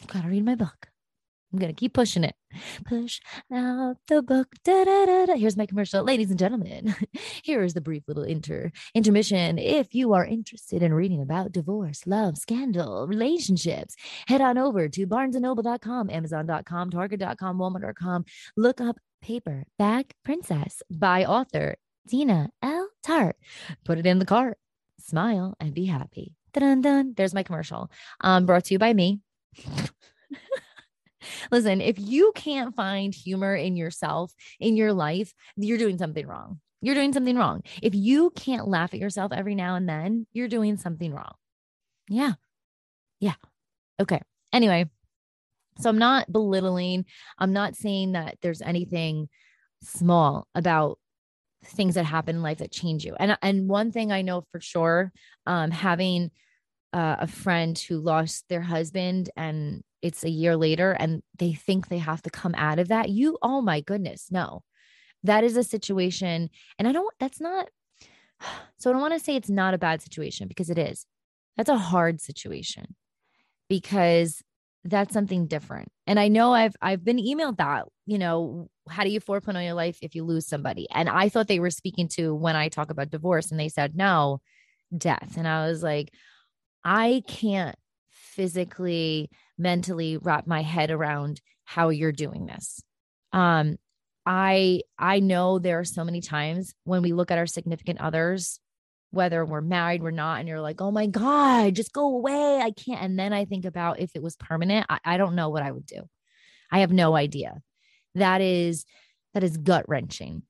Got 0.06 0.22
to 0.22 0.28
read 0.28 0.44
my 0.44 0.54
book. 0.54 0.88
I'm 1.52 1.58
going 1.58 1.74
to 1.74 1.78
keep 1.78 1.94
pushing 1.94 2.24
it. 2.24 2.34
Push 2.84 3.20
out 3.52 3.96
the 4.06 4.22
book. 4.22 4.48
Da, 4.64 4.84
da, 4.84 5.26
da. 5.26 5.34
Here's 5.34 5.56
my 5.56 5.64
commercial. 5.64 6.04
Ladies 6.04 6.30
and 6.30 6.38
gentlemen, 6.38 6.94
here 7.42 7.62
is 7.62 7.72
the 7.72 7.80
brief 7.80 8.02
little 8.06 8.22
inter 8.22 8.70
intermission. 8.94 9.58
If 9.58 9.94
you 9.94 10.12
are 10.12 10.26
interested 10.26 10.82
in 10.82 10.92
reading 10.92 11.22
about 11.22 11.52
divorce, 11.52 12.06
love, 12.06 12.36
scandal, 12.36 13.06
relationships, 13.06 13.96
head 14.26 14.42
on 14.42 14.58
over 14.58 14.88
to 14.88 15.06
barnesandnoble.com, 15.06 16.10
amazon.com, 16.10 16.90
target.com, 16.90 17.58
walmart.com. 17.58 18.24
Look 18.56 18.80
up 18.80 18.98
Paperback 19.22 20.14
Princess 20.24 20.82
by 20.90 21.24
author 21.24 21.76
Tina 22.08 22.50
L. 22.62 22.88
Tart. 23.02 23.36
Put 23.84 23.98
it 23.98 24.06
in 24.06 24.18
the 24.18 24.26
cart. 24.26 24.58
Smile 24.98 25.54
and 25.60 25.74
be 25.74 25.86
happy. 25.86 26.37
Dun, 26.52 26.80
dun. 26.80 27.14
There's 27.16 27.34
my 27.34 27.42
commercial. 27.42 27.90
Um, 28.20 28.46
brought 28.46 28.64
to 28.64 28.74
you 28.74 28.78
by 28.78 28.92
me. 28.92 29.20
Listen, 31.50 31.80
if 31.80 31.98
you 31.98 32.32
can't 32.34 32.74
find 32.74 33.14
humor 33.14 33.54
in 33.54 33.76
yourself, 33.76 34.32
in 34.60 34.76
your 34.76 34.92
life, 34.92 35.34
you're 35.56 35.78
doing 35.78 35.98
something 35.98 36.26
wrong. 36.26 36.60
You're 36.80 36.94
doing 36.94 37.12
something 37.12 37.36
wrong. 37.36 37.62
If 37.82 37.94
you 37.94 38.30
can't 38.30 38.68
laugh 38.68 38.94
at 38.94 39.00
yourself 39.00 39.32
every 39.32 39.54
now 39.54 39.74
and 39.74 39.88
then, 39.88 40.26
you're 40.32 40.48
doing 40.48 40.76
something 40.76 41.12
wrong. 41.12 41.32
Yeah. 42.08 42.34
Yeah. 43.20 43.34
Okay. 44.00 44.20
Anyway, 44.52 44.88
So 45.80 45.90
I'm 45.90 45.98
not 45.98 46.30
belittling. 46.30 47.04
I'm 47.38 47.52
not 47.52 47.76
saying 47.76 48.12
that 48.12 48.38
there's 48.42 48.62
anything 48.62 49.28
small 49.82 50.46
about 50.54 50.98
things 51.64 51.94
that 51.94 52.04
happen 52.04 52.36
in 52.36 52.42
life 52.42 52.58
that 52.58 52.70
change 52.70 53.04
you. 53.04 53.16
And 53.18 53.36
and 53.42 53.68
one 53.68 53.92
thing 53.92 54.12
I 54.12 54.22
know 54.22 54.44
for 54.52 54.60
sure, 54.60 55.12
um, 55.46 55.70
having 55.70 56.30
uh, 56.92 57.16
a 57.20 57.26
friend 57.26 57.78
who 57.78 57.98
lost 57.98 58.44
their 58.48 58.62
husband 58.62 59.30
and 59.36 59.82
it's 60.00 60.24
a 60.24 60.30
year 60.30 60.56
later 60.56 60.92
and 60.92 61.22
they 61.38 61.52
think 61.52 61.88
they 61.88 61.98
have 61.98 62.22
to 62.22 62.30
come 62.30 62.54
out 62.56 62.78
of 62.78 62.88
that. 62.88 63.10
You, 63.10 63.38
oh 63.42 63.60
my 63.60 63.80
goodness, 63.80 64.28
no. 64.30 64.62
That 65.24 65.44
is 65.44 65.56
a 65.56 65.64
situation. 65.64 66.50
And 66.78 66.86
I 66.86 66.92
don't, 66.92 67.12
that's 67.18 67.40
not, 67.40 67.68
so 68.78 68.88
I 68.88 68.92
don't 68.92 69.02
want 69.02 69.14
to 69.14 69.20
say 69.20 69.34
it's 69.34 69.50
not 69.50 69.74
a 69.74 69.78
bad 69.78 70.00
situation 70.00 70.46
because 70.46 70.70
it 70.70 70.78
is. 70.78 71.04
That's 71.56 71.68
a 71.68 71.76
hard 71.76 72.20
situation 72.20 72.94
because 73.68 74.40
that's 74.84 75.12
something 75.12 75.46
different. 75.46 75.88
And 76.06 76.20
I 76.20 76.28
know 76.28 76.52
I've 76.54 76.76
I've 76.80 77.04
been 77.04 77.18
emailed 77.18 77.58
that, 77.58 77.86
you 78.06 78.18
know, 78.18 78.68
how 78.88 79.04
do 79.04 79.10
you 79.10 79.20
4.0 79.20 79.64
your 79.64 79.74
life 79.74 79.98
if 80.02 80.14
you 80.14 80.24
lose 80.24 80.46
somebody? 80.46 80.86
And 80.90 81.08
I 81.08 81.28
thought 81.28 81.48
they 81.48 81.60
were 81.60 81.70
speaking 81.70 82.08
to 82.08 82.34
when 82.34 82.56
I 82.56 82.68
talk 82.68 82.90
about 82.90 83.10
divorce 83.10 83.50
and 83.50 83.58
they 83.58 83.68
said 83.68 83.96
no, 83.96 84.40
death. 84.96 85.34
And 85.36 85.46
I 85.46 85.66
was 85.68 85.82
like, 85.82 86.12
I 86.84 87.22
can't 87.26 87.76
physically, 88.10 89.30
mentally 89.56 90.16
wrap 90.16 90.46
my 90.46 90.62
head 90.62 90.90
around 90.90 91.40
how 91.64 91.90
you're 91.90 92.12
doing 92.12 92.46
this. 92.46 92.82
Um 93.32 93.76
I 94.24 94.82
I 94.98 95.20
know 95.20 95.58
there 95.58 95.78
are 95.78 95.84
so 95.84 96.04
many 96.04 96.20
times 96.20 96.74
when 96.84 97.02
we 97.02 97.12
look 97.12 97.30
at 97.30 97.38
our 97.38 97.46
significant 97.46 98.00
others 98.00 98.60
whether 99.10 99.44
we're 99.44 99.60
married, 99.60 100.02
we're 100.02 100.10
not, 100.10 100.38
and 100.38 100.48
you're 100.48 100.60
like, 100.60 100.80
oh 100.80 100.90
my 100.90 101.06
God, 101.06 101.74
just 101.74 101.92
go 101.92 102.14
away. 102.14 102.60
I 102.62 102.70
can't. 102.70 103.02
And 103.02 103.18
then 103.18 103.32
I 103.32 103.44
think 103.44 103.64
about 103.64 104.00
if 104.00 104.10
it 104.14 104.22
was 104.22 104.36
permanent, 104.36 104.86
I, 104.88 104.98
I 105.04 105.16
don't 105.16 105.34
know 105.34 105.48
what 105.48 105.62
I 105.62 105.70
would 105.70 105.86
do. 105.86 106.02
I 106.70 106.80
have 106.80 106.92
no 106.92 107.16
idea. 107.16 107.54
That 108.18 108.40
is 108.40 108.84
that 109.34 109.44
is 109.44 109.56
gut 109.56 109.88
wrenching. 109.88 110.42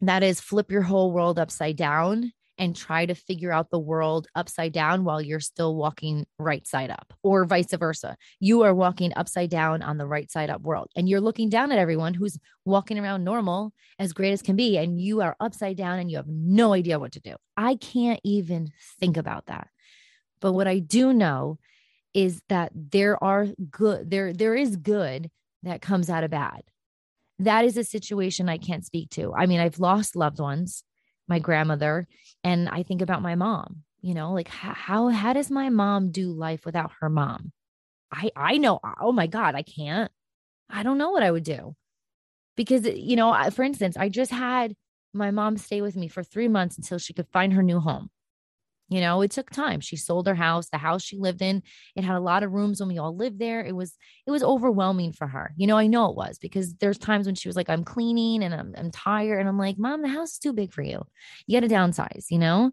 That 0.00 0.22
is 0.22 0.40
flip 0.40 0.70
your 0.70 0.82
whole 0.82 1.12
world 1.12 1.38
upside 1.38 1.76
down 1.76 2.32
and 2.58 2.74
try 2.74 3.06
to 3.06 3.14
figure 3.14 3.52
out 3.52 3.70
the 3.70 3.78
world 3.78 4.26
upside 4.34 4.72
down 4.72 5.04
while 5.04 5.22
you're 5.22 5.40
still 5.40 5.76
walking 5.76 6.26
right 6.38 6.66
side 6.66 6.90
up, 6.90 7.12
or 7.22 7.44
vice 7.44 7.72
versa. 7.72 8.16
You 8.40 8.62
are 8.62 8.74
walking 8.74 9.12
upside 9.16 9.50
down 9.50 9.80
on 9.82 9.96
the 9.96 10.06
right 10.06 10.30
side 10.30 10.50
up 10.50 10.62
world, 10.62 10.88
and 10.96 11.08
you're 11.08 11.20
looking 11.20 11.48
down 11.48 11.70
at 11.70 11.78
everyone 11.78 12.14
who's 12.14 12.38
walking 12.64 12.98
around 12.98 13.24
normal, 13.24 13.72
as 13.98 14.12
great 14.12 14.32
as 14.32 14.42
can 14.42 14.56
be, 14.56 14.76
and 14.76 15.00
you 15.00 15.20
are 15.20 15.36
upside 15.38 15.76
down 15.76 15.98
and 15.98 16.10
you 16.10 16.16
have 16.16 16.28
no 16.28 16.72
idea 16.72 16.98
what 16.98 17.12
to 17.12 17.20
do. 17.20 17.36
I 17.56 17.76
can't 17.76 18.20
even 18.24 18.72
think 18.98 19.16
about 19.16 19.46
that. 19.46 19.68
But 20.40 20.52
what 20.52 20.68
I 20.68 20.80
do 20.80 21.12
know 21.12 21.58
is 22.14 22.42
that 22.48 22.72
there 22.74 23.22
are 23.22 23.46
good, 23.70 24.10
there, 24.10 24.32
there 24.32 24.54
is 24.54 24.76
good 24.76 25.30
that 25.62 25.82
comes 25.82 26.10
out 26.10 26.24
of 26.24 26.30
bad. 26.30 26.62
That 27.40 27.64
is 27.64 27.76
a 27.76 27.84
situation 27.84 28.48
I 28.48 28.58
can't 28.58 28.84
speak 28.84 29.10
to. 29.10 29.32
I 29.34 29.46
mean, 29.46 29.60
I've 29.60 29.78
lost 29.78 30.16
loved 30.16 30.40
ones 30.40 30.82
my 31.28 31.38
grandmother 31.38 32.08
and 32.42 32.68
i 32.68 32.82
think 32.82 33.02
about 33.02 33.22
my 33.22 33.34
mom 33.34 33.82
you 34.00 34.14
know 34.14 34.32
like 34.32 34.48
how 34.48 35.08
how 35.08 35.32
does 35.32 35.50
my 35.50 35.68
mom 35.68 36.10
do 36.10 36.32
life 36.32 36.64
without 36.64 36.90
her 37.00 37.10
mom? 37.10 37.52
I 38.10 38.30
i 38.34 38.56
know 38.56 38.80
oh 39.00 39.12
my 39.12 39.26
god 39.26 39.54
i 39.54 39.62
can't. 39.62 40.10
I 40.70 40.82
don't 40.82 40.98
know 40.98 41.10
what 41.10 41.22
i 41.22 41.30
would 41.30 41.44
do. 41.44 41.74
Because 42.56 42.86
uh, 42.86 42.90
you 42.90 43.16
know 43.16 43.36
for 43.50 43.62
instance 43.62 43.96
i 43.96 44.08
just 44.08 44.30
had 44.30 44.74
my 45.12 45.30
mom 45.30 45.56
stay 45.56 45.82
with 45.82 45.96
me 45.96 46.08
for 46.08 46.22
3 46.22 46.48
months 46.48 46.76
until 46.78 46.98
she 46.98 47.12
could 47.12 47.28
find 47.28 47.52
her 47.52 47.62
new 47.62 47.80
home 47.80 48.10
you 48.88 49.00
know, 49.02 49.20
it 49.20 49.30
took 49.30 49.50
time. 49.50 49.80
She 49.80 49.96
sold 49.96 50.26
her 50.26 50.34
house, 50.34 50.70
the 50.70 50.78
house 50.78 51.02
she 51.02 51.18
lived 51.18 51.42
in. 51.42 51.62
It 51.94 52.04
had 52.04 52.16
a 52.16 52.20
lot 52.20 52.42
of 52.42 52.52
rooms 52.52 52.80
when 52.80 52.88
we 52.88 52.98
all 52.98 53.14
lived 53.14 53.38
there. 53.38 53.60
It 53.64 53.76
was 53.76 53.96
it 54.26 54.30
was 54.30 54.42
overwhelming 54.42 55.12
for 55.12 55.26
her. 55.26 55.52
You 55.56 55.66
know, 55.66 55.76
I 55.76 55.86
know 55.86 56.08
it 56.10 56.16
was 56.16 56.38
because 56.38 56.74
there's 56.76 56.98
times 56.98 57.26
when 57.26 57.34
she 57.34 57.48
was 57.48 57.56
like, 57.56 57.68
I'm 57.68 57.84
cleaning 57.84 58.42
and 58.42 58.54
I'm 58.54 58.74
I'm 58.78 58.90
tired. 58.90 59.40
And 59.40 59.48
I'm 59.48 59.58
like, 59.58 59.78
Mom, 59.78 60.00
the 60.02 60.08
house 60.08 60.32
is 60.32 60.38
too 60.38 60.54
big 60.54 60.72
for 60.72 60.82
you. 60.82 61.04
You 61.46 61.60
got 61.60 61.68
to 61.68 61.74
downsize, 61.74 62.26
you 62.30 62.38
know? 62.38 62.70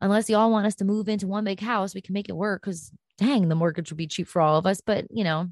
Unless 0.00 0.30
you 0.30 0.36
all 0.36 0.50
want 0.50 0.66
us 0.66 0.76
to 0.76 0.86
move 0.86 1.10
into 1.10 1.26
one 1.26 1.44
big 1.44 1.60
house, 1.60 1.94
we 1.94 2.00
can 2.00 2.14
make 2.14 2.30
it 2.30 2.36
work 2.36 2.62
because 2.62 2.90
dang, 3.18 3.48
the 3.48 3.54
mortgage 3.54 3.90
would 3.90 3.98
be 3.98 4.06
cheap 4.06 4.28
for 4.28 4.40
all 4.40 4.56
of 4.56 4.66
us. 4.66 4.80
But 4.80 5.06
you 5.10 5.24
know, 5.24 5.48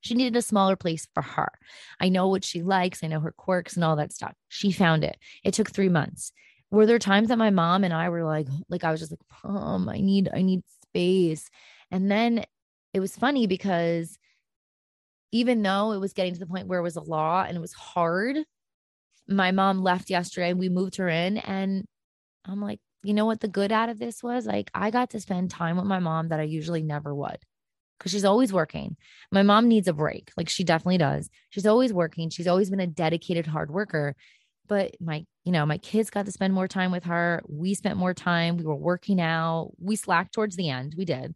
she 0.00 0.14
needed 0.14 0.36
a 0.36 0.42
smaller 0.42 0.74
place 0.74 1.06
for 1.12 1.22
her. 1.22 1.52
I 2.00 2.08
know 2.08 2.28
what 2.28 2.44
she 2.44 2.62
likes. 2.62 3.04
I 3.04 3.08
know 3.08 3.20
her 3.20 3.32
quirks 3.32 3.74
and 3.74 3.84
all 3.84 3.96
that 3.96 4.12
stuff. 4.12 4.32
She 4.48 4.72
found 4.72 5.04
it. 5.04 5.18
It 5.44 5.52
took 5.52 5.70
three 5.70 5.90
months 5.90 6.32
were 6.72 6.86
there 6.86 6.98
times 6.98 7.28
that 7.28 7.38
my 7.38 7.50
mom 7.50 7.84
and 7.84 7.92
I 7.92 8.08
were 8.08 8.24
like, 8.24 8.48
like 8.68 8.82
I 8.82 8.90
was 8.90 9.00
just 9.00 9.12
like, 9.12 9.20
mom, 9.44 9.88
I 9.88 9.98
need, 9.98 10.30
I 10.34 10.42
need 10.42 10.62
space. 10.86 11.50
And 11.90 12.10
then 12.10 12.44
it 12.94 13.00
was 13.00 13.14
funny 13.14 13.46
because 13.46 14.18
even 15.32 15.62
though 15.62 15.92
it 15.92 15.98
was 15.98 16.14
getting 16.14 16.32
to 16.32 16.40
the 16.40 16.46
point 16.46 16.66
where 16.66 16.78
it 16.78 16.82
was 16.82 16.96
a 16.96 17.02
law 17.02 17.44
and 17.46 17.56
it 17.56 17.60
was 17.60 17.74
hard, 17.74 18.38
my 19.28 19.52
mom 19.52 19.82
left 19.82 20.10
yesterday 20.10 20.50
and 20.50 20.58
we 20.58 20.70
moved 20.70 20.96
her 20.96 21.08
in. 21.08 21.36
And 21.38 21.84
I'm 22.46 22.60
like, 22.60 22.80
you 23.02 23.12
know 23.12 23.26
what 23.26 23.40
the 23.40 23.48
good 23.48 23.70
out 23.70 23.90
of 23.90 23.98
this 23.98 24.22
was? 24.22 24.46
Like, 24.46 24.70
I 24.74 24.90
got 24.90 25.10
to 25.10 25.20
spend 25.20 25.50
time 25.50 25.76
with 25.76 25.86
my 25.86 25.98
mom 25.98 26.28
that 26.28 26.40
I 26.40 26.44
usually 26.44 26.82
never 26.82 27.14
would 27.14 27.38
because 27.98 28.12
she's 28.12 28.24
always 28.24 28.52
working. 28.52 28.96
My 29.30 29.42
mom 29.42 29.68
needs 29.68 29.88
a 29.88 29.92
break. 29.92 30.30
Like, 30.36 30.48
she 30.48 30.64
definitely 30.64 30.98
does. 30.98 31.28
She's 31.50 31.66
always 31.66 31.92
working. 31.92 32.30
She's 32.30 32.48
always 32.48 32.70
been 32.70 32.80
a 32.80 32.86
dedicated 32.86 33.46
hard 33.46 33.70
worker 33.70 34.16
but 34.68 34.96
my 35.00 35.24
you 35.44 35.52
know 35.52 35.66
my 35.66 35.78
kids 35.78 36.10
got 36.10 36.26
to 36.26 36.32
spend 36.32 36.54
more 36.54 36.68
time 36.68 36.92
with 36.92 37.04
her. 37.04 37.42
We 37.48 37.74
spent 37.74 37.96
more 37.96 38.14
time. 38.14 38.56
We 38.56 38.64
were 38.64 38.76
working 38.76 39.20
out. 39.20 39.72
We 39.78 39.96
slacked 39.96 40.34
towards 40.34 40.56
the 40.56 40.68
end. 40.68 40.94
We 40.96 41.04
did. 41.04 41.34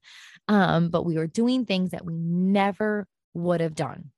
Um 0.49 0.91
but 0.91 1.05
we 1.05 1.17
were 1.17 1.27
doing 1.27 1.65
things 1.65 1.91
that 1.91 2.05
we 2.05 2.15
never 2.15 3.07
would 3.35 3.61
have 3.61 3.75
done. 3.75 4.11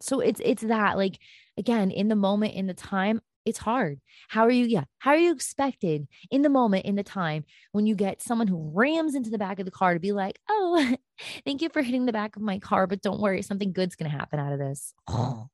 So 0.00 0.20
it's 0.20 0.40
it's 0.44 0.62
that 0.62 0.96
like 0.96 1.18
again 1.56 1.90
in 1.90 2.08
the 2.08 2.16
moment 2.16 2.54
in 2.54 2.66
the 2.66 2.74
time 2.74 3.20
it's 3.44 3.58
hard. 3.58 4.00
How 4.28 4.44
are 4.44 4.50
you 4.50 4.66
yeah 4.66 4.84
how 4.98 5.12
are 5.12 5.18
you 5.18 5.32
expected 5.32 6.06
in 6.30 6.42
the 6.42 6.50
moment 6.50 6.84
in 6.86 6.94
the 6.94 7.02
time 7.02 7.44
when 7.72 7.86
you 7.86 7.94
get 7.94 8.22
someone 8.22 8.46
who 8.46 8.70
rams 8.74 9.14
into 9.14 9.30
the 9.30 9.38
back 9.38 9.58
of 9.58 9.64
the 9.64 9.72
car 9.72 9.94
to 9.94 10.00
be 10.00 10.12
like 10.12 10.38
oh 10.48 10.94
thank 11.44 11.62
you 11.62 11.68
for 11.70 11.82
hitting 11.82 12.06
the 12.06 12.12
back 12.12 12.36
of 12.36 12.42
my 12.42 12.58
car 12.58 12.86
but 12.86 13.02
don't 13.02 13.20
worry 13.20 13.42
something 13.42 13.72
good's 13.72 13.96
going 13.96 14.10
to 14.10 14.16
happen 14.16 14.38
out 14.38 14.52
of 14.52 14.58
this. 14.58 14.94
Oh 15.08 15.48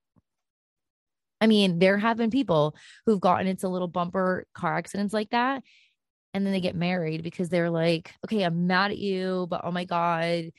I 1.40 1.46
mean, 1.46 1.78
there 1.78 1.98
have 1.98 2.16
been 2.16 2.30
people 2.30 2.74
who've 3.06 3.20
gotten 3.20 3.46
into 3.46 3.68
little 3.68 3.88
bumper 3.88 4.46
car 4.54 4.76
accidents 4.76 5.12
like 5.12 5.30
that. 5.30 5.62
And 6.32 6.44
then 6.44 6.52
they 6.52 6.60
get 6.60 6.74
married 6.74 7.22
because 7.22 7.48
they're 7.48 7.70
like, 7.70 8.12
okay, 8.24 8.42
I'm 8.42 8.66
mad 8.66 8.90
at 8.90 8.98
you, 8.98 9.46
but 9.48 9.60
oh 9.62 9.70
my 9.70 9.84
God, 9.84 10.50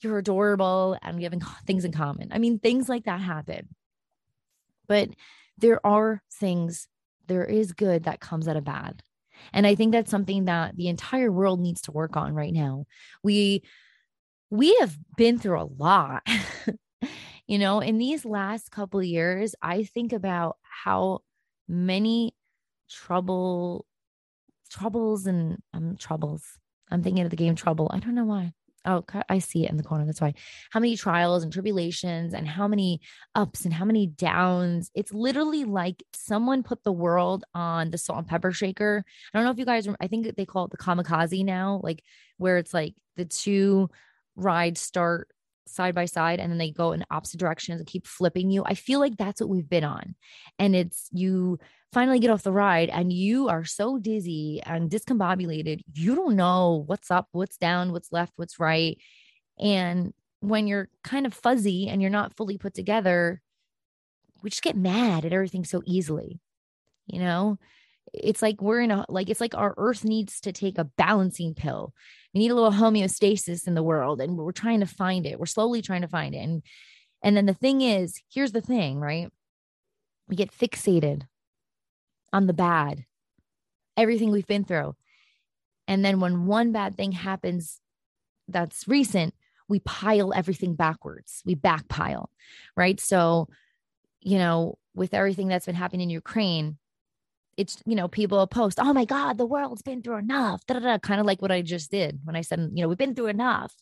you're 0.00 0.18
adorable 0.18 0.98
and 1.02 1.16
we 1.16 1.24
have 1.24 1.34
things 1.66 1.84
in 1.84 1.92
common. 1.92 2.28
I 2.32 2.38
mean, 2.38 2.58
things 2.58 2.88
like 2.88 3.04
that 3.04 3.20
happen. 3.20 3.68
But 4.86 5.10
there 5.58 5.84
are 5.86 6.22
things, 6.34 6.86
there 7.28 7.44
is 7.44 7.72
good 7.72 8.04
that 8.04 8.20
comes 8.20 8.46
out 8.46 8.56
of 8.56 8.64
bad. 8.64 9.02
And 9.52 9.66
I 9.66 9.74
think 9.74 9.92
that's 9.92 10.10
something 10.10 10.46
that 10.46 10.76
the 10.76 10.88
entire 10.88 11.32
world 11.32 11.60
needs 11.60 11.82
to 11.82 11.92
work 11.92 12.16
on 12.16 12.34
right 12.34 12.52
now. 12.52 12.86
We 13.22 13.62
we 14.48 14.76
have 14.80 14.96
been 15.16 15.38
through 15.38 15.60
a 15.60 15.68
lot. 15.76 16.22
You 17.46 17.58
know, 17.58 17.80
in 17.80 17.98
these 17.98 18.24
last 18.24 18.70
couple 18.70 19.02
years, 19.02 19.54
I 19.62 19.84
think 19.84 20.12
about 20.12 20.56
how 20.62 21.20
many 21.68 22.34
trouble 22.88 23.86
troubles 24.70 25.26
and 25.26 25.58
um 25.72 25.96
troubles. 25.96 26.42
I'm 26.90 27.02
thinking 27.02 27.24
of 27.24 27.30
the 27.30 27.36
game 27.36 27.54
Trouble. 27.54 27.90
I 27.92 27.98
don't 27.98 28.14
know 28.14 28.24
why. 28.24 28.52
Oh, 28.84 29.04
I 29.28 29.40
see 29.40 29.64
it 29.64 29.70
in 29.70 29.76
the 29.76 29.82
corner. 29.82 30.06
That's 30.06 30.20
why. 30.20 30.34
How 30.70 30.78
many 30.78 30.96
trials 30.96 31.42
and 31.42 31.52
tribulations 31.52 32.32
and 32.32 32.46
how 32.46 32.68
many 32.68 33.00
ups 33.34 33.64
and 33.64 33.74
how 33.74 33.84
many 33.84 34.06
downs. 34.06 34.92
It's 34.94 35.12
literally 35.12 35.64
like 35.64 36.04
someone 36.14 36.62
put 36.62 36.84
the 36.84 36.92
world 36.92 37.44
on 37.52 37.90
the 37.90 37.98
salt 37.98 38.20
and 38.20 38.28
pepper 38.28 38.52
shaker. 38.52 39.04
I 39.34 39.38
don't 39.38 39.44
know 39.44 39.50
if 39.50 39.58
you 39.58 39.64
guys, 39.64 39.88
I 40.00 40.06
think 40.06 40.36
they 40.36 40.46
call 40.46 40.66
it 40.66 40.70
the 40.70 40.76
kamikaze 40.76 41.44
now, 41.44 41.80
like 41.82 42.04
where 42.36 42.58
it's 42.58 42.72
like 42.72 42.94
the 43.16 43.24
two 43.24 43.90
rides 44.36 44.80
start 44.80 45.28
side 45.66 45.94
by 45.94 46.04
side 46.04 46.40
and 46.40 46.50
then 46.50 46.58
they 46.58 46.70
go 46.70 46.92
in 46.92 47.04
opposite 47.10 47.40
directions 47.40 47.80
and 47.80 47.86
keep 47.86 48.06
flipping 48.06 48.50
you. 48.50 48.64
I 48.64 48.74
feel 48.74 49.00
like 49.00 49.16
that's 49.16 49.40
what 49.40 49.50
we've 49.50 49.68
been 49.68 49.84
on. 49.84 50.14
And 50.58 50.74
it's 50.74 51.08
you 51.12 51.58
finally 51.92 52.18
get 52.18 52.30
off 52.30 52.42
the 52.42 52.52
ride 52.52 52.88
and 52.90 53.12
you 53.12 53.48
are 53.48 53.64
so 53.64 53.98
dizzy 53.98 54.60
and 54.64 54.90
discombobulated. 54.90 55.80
You 55.94 56.14
don't 56.14 56.36
know 56.36 56.84
what's 56.86 57.10
up, 57.10 57.28
what's 57.32 57.56
down, 57.56 57.92
what's 57.92 58.12
left, 58.12 58.32
what's 58.36 58.58
right. 58.58 58.98
And 59.58 60.12
when 60.40 60.66
you're 60.66 60.88
kind 61.02 61.26
of 61.26 61.34
fuzzy 61.34 61.88
and 61.88 62.00
you're 62.02 62.10
not 62.10 62.36
fully 62.36 62.58
put 62.58 62.74
together, 62.74 63.40
we 64.42 64.50
just 64.50 64.62
get 64.62 64.76
mad 64.76 65.24
at 65.24 65.32
everything 65.32 65.64
so 65.64 65.82
easily. 65.86 66.40
You 67.06 67.20
know, 67.20 67.58
it's 68.22 68.42
like 68.42 68.60
we're 68.60 68.80
in 68.80 68.90
a 68.90 69.04
like 69.08 69.30
it's 69.30 69.40
like 69.40 69.54
our 69.54 69.74
earth 69.76 70.04
needs 70.04 70.40
to 70.40 70.52
take 70.52 70.78
a 70.78 70.84
balancing 70.84 71.54
pill. 71.54 71.92
We 72.34 72.40
need 72.40 72.50
a 72.50 72.54
little 72.54 72.72
homeostasis 72.72 73.66
in 73.66 73.74
the 73.74 73.82
world 73.82 74.20
and 74.20 74.36
we're 74.36 74.52
trying 74.52 74.80
to 74.80 74.86
find 74.86 75.26
it. 75.26 75.38
We're 75.38 75.46
slowly 75.46 75.82
trying 75.82 76.02
to 76.02 76.08
find 76.08 76.34
it. 76.34 76.38
And 76.38 76.62
and 77.22 77.36
then 77.36 77.46
the 77.46 77.54
thing 77.54 77.80
is 77.80 78.20
here's 78.32 78.52
the 78.52 78.60
thing 78.60 78.98
right? 78.98 79.30
We 80.28 80.36
get 80.36 80.52
fixated 80.52 81.22
on 82.32 82.46
the 82.46 82.52
bad 82.52 83.04
everything 83.96 84.30
we've 84.30 84.46
been 84.46 84.64
through. 84.64 84.94
And 85.88 86.04
then 86.04 86.20
when 86.20 86.46
one 86.46 86.72
bad 86.72 86.96
thing 86.96 87.12
happens 87.12 87.80
that's 88.48 88.86
recent 88.86 89.34
we 89.68 89.80
pile 89.80 90.32
everything 90.32 90.74
backwards. 90.74 91.42
We 91.44 91.54
backpile, 91.54 92.26
right? 92.76 93.00
So, 93.00 93.48
you 94.20 94.38
know, 94.38 94.78
with 94.94 95.14
everything 95.14 95.48
that's 95.48 95.66
been 95.66 95.74
happening 95.74 96.02
in 96.02 96.10
Ukraine, 96.10 96.78
it's 97.56 97.82
you 97.86 97.94
know 97.94 98.08
people 98.08 98.46
post 98.46 98.78
oh 98.80 98.92
my 98.92 99.04
god 99.04 99.38
the 99.38 99.46
world's 99.46 99.82
been 99.82 100.02
through 100.02 100.16
enough 100.16 100.64
da, 100.66 100.74
da, 100.74 100.80
da, 100.80 100.98
kind 100.98 101.20
of 101.20 101.26
like 101.26 101.40
what 101.40 101.50
i 101.50 101.62
just 101.62 101.90
did 101.90 102.20
when 102.24 102.36
i 102.36 102.42
said 102.42 102.70
you 102.74 102.82
know 102.82 102.88
we've 102.88 102.98
been 102.98 103.14
through 103.14 103.28
enough. 103.28 103.74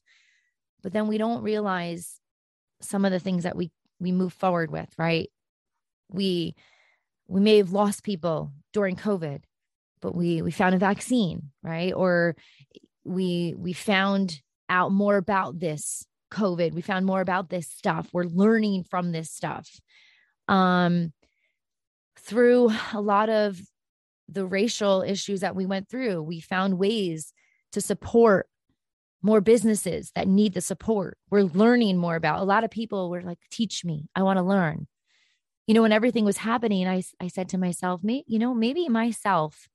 But 0.84 0.92
then 0.92 1.08
we 1.08 1.16
don't 1.16 1.42
realize 1.42 2.20
some 2.82 3.06
of 3.06 3.10
the 3.10 3.18
things 3.18 3.44
that 3.44 3.56
we 3.56 3.72
we 3.98 4.12
move 4.12 4.34
forward 4.34 4.70
with 4.70 4.92
right? 4.98 5.30
We 6.10 6.54
we 7.26 7.40
may 7.40 7.56
have 7.56 7.72
lost 7.72 8.04
people 8.04 8.52
during 8.72 8.94
covid 8.94 9.42
but 10.02 10.14
we 10.14 10.42
we 10.42 10.50
found 10.50 10.74
a 10.74 10.78
vaccine 10.78 11.50
right? 11.62 11.94
Or 11.94 12.37
we 13.02 13.54
we 13.56 13.72
found 13.72 14.40
out 14.68 14.92
more 14.92 15.16
about 15.16 15.58
this 15.58 16.06
covid. 16.30 16.74
We 16.74 16.82
found 16.82 17.06
more 17.06 17.22
about 17.22 17.48
this 17.48 17.68
stuff. 17.68 18.10
We're 18.12 18.24
learning 18.24 18.84
from 18.84 19.10
this 19.10 19.30
stuff. 19.30 19.80
Um 20.48 21.14
through 22.24 22.70
a 22.92 23.00
lot 23.00 23.28
of 23.28 23.60
the 24.28 24.46
racial 24.46 25.02
issues 25.02 25.40
that 25.40 25.54
we 25.54 25.66
went 25.66 25.88
through 25.88 26.22
we 26.22 26.40
found 26.40 26.78
ways 26.78 27.32
to 27.72 27.80
support 27.80 28.48
more 29.24 29.40
businesses 29.40 30.12
that 30.14 30.28
need 30.28 30.52
the 30.52 30.60
support. 30.60 31.16
We're 31.30 31.44
learning 31.44 31.96
more 31.96 32.14
about 32.14 32.40
a 32.40 32.44
lot 32.44 32.62
of 32.62 32.70
people 32.70 33.08
were 33.08 33.22
like 33.22 33.38
teach 33.50 33.84
me 33.84 34.06
i 34.14 34.22
want 34.22 34.37
to 34.38 34.42
learn. 34.42 34.87
You 35.66 35.74
know 35.74 35.82
when 35.82 35.92
everything 35.92 36.24
was 36.24 36.37
happening 36.37 36.87
i 36.87 37.02
i 37.20 37.28
said 37.28 37.48
to 37.50 37.58
myself 37.58 38.04
me 38.04 38.24
you 38.26 38.38
know 38.38 38.54
maybe 38.54 38.88
myself 38.88 39.68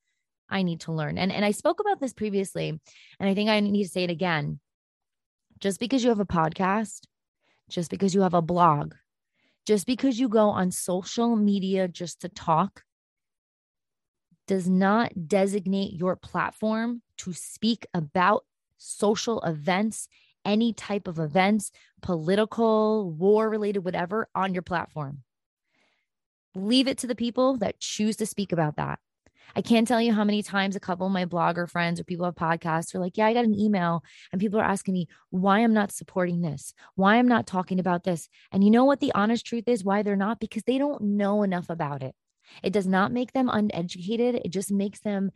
i 0.49 0.61
need 0.61 0.81
to 0.81 0.91
learn. 0.91 1.17
And 1.17 1.31
and 1.31 1.43
i 1.43 1.51
spoke 1.51 1.79
about 1.79 1.99
this 1.99 2.13
previously 2.13 2.69
and 2.69 3.29
i 3.29 3.33
think 3.33 3.49
i 3.49 3.59
need 3.59 3.83
to 3.83 3.89
say 3.89 4.03
it 4.03 4.11
again. 4.11 4.59
Just 5.59 5.79
because 5.79 6.03
you 6.03 6.09
have 6.09 6.19
a 6.19 6.25
podcast 6.25 7.01
just 7.69 7.91
because 7.91 8.15
you 8.15 8.21
have 8.21 8.33
a 8.33 8.41
blog 8.41 8.93
just 9.69 9.85
because 9.85 10.19
you 10.19 10.27
go 10.27 10.49
on 10.49 10.71
social 10.71 11.35
media 11.35 11.87
just 11.87 12.21
to 12.21 12.27
talk 12.27 12.81
does 14.47 14.67
not 14.67 15.27
designate 15.27 15.93
your 15.93 16.15
platform 16.15 17.03
to 17.19 17.33
speak 17.33 17.85
about 17.93 18.45
social 18.79 19.39
events, 19.41 20.07
any 20.43 20.73
type 20.73 21.07
of 21.07 21.19
events, 21.19 21.71
political, 22.01 23.11
war 23.11 23.47
related, 23.47 23.85
whatever, 23.85 24.27
on 24.33 24.55
your 24.55 24.63
platform. 24.63 25.21
Leave 26.55 26.87
it 26.87 26.97
to 26.97 27.05
the 27.05 27.13
people 27.13 27.57
that 27.57 27.79
choose 27.79 28.15
to 28.15 28.25
speak 28.25 28.51
about 28.51 28.77
that. 28.77 28.97
I 29.55 29.61
can't 29.61 29.87
tell 29.87 30.01
you 30.01 30.13
how 30.13 30.23
many 30.23 30.43
times 30.43 30.75
a 30.75 30.79
couple 30.79 31.07
of 31.07 31.13
my 31.13 31.25
blogger 31.25 31.69
friends 31.69 31.99
or 31.99 32.03
people 32.03 32.25
have 32.25 32.35
podcasts 32.35 32.93
are 32.93 32.99
like, 32.99 33.17
Yeah, 33.17 33.27
I 33.27 33.33
got 33.33 33.45
an 33.45 33.59
email, 33.59 34.03
and 34.31 34.39
people 34.39 34.59
are 34.59 34.65
asking 34.65 34.93
me 34.93 35.07
why 35.29 35.59
I'm 35.59 35.73
not 35.73 35.91
supporting 35.91 36.41
this, 36.41 36.73
why 36.95 37.17
I'm 37.17 37.27
not 37.27 37.47
talking 37.47 37.79
about 37.79 38.03
this. 38.03 38.29
And 38.51 38.63
you 38.63 38.71
know 38.71 38.85
what 38.85 38.99
the 38.99 39.13
honest 39.13 39.45
truth 39.45 39.67
is 39.67 39.83
why 39.83 40.03
they're 40.03 40.15
not? 40.15 40.39
Because 40.39 40.63
they 40.63 40.77
don't 40.77 41.01
know 41.01 41.43
enough 41.43 41.69
about 41.69 42.03
it. 42.03 42.15
It 42.63 42.73
does 42.73 42.87
not 42.87 43.11
make 43.11 43.33
them 43.33 43.49
uneducated, 43.51 44.41
it 44.43 44.49
just 44.49 44.71
makes 44.71 44.99
them 44.99 45.31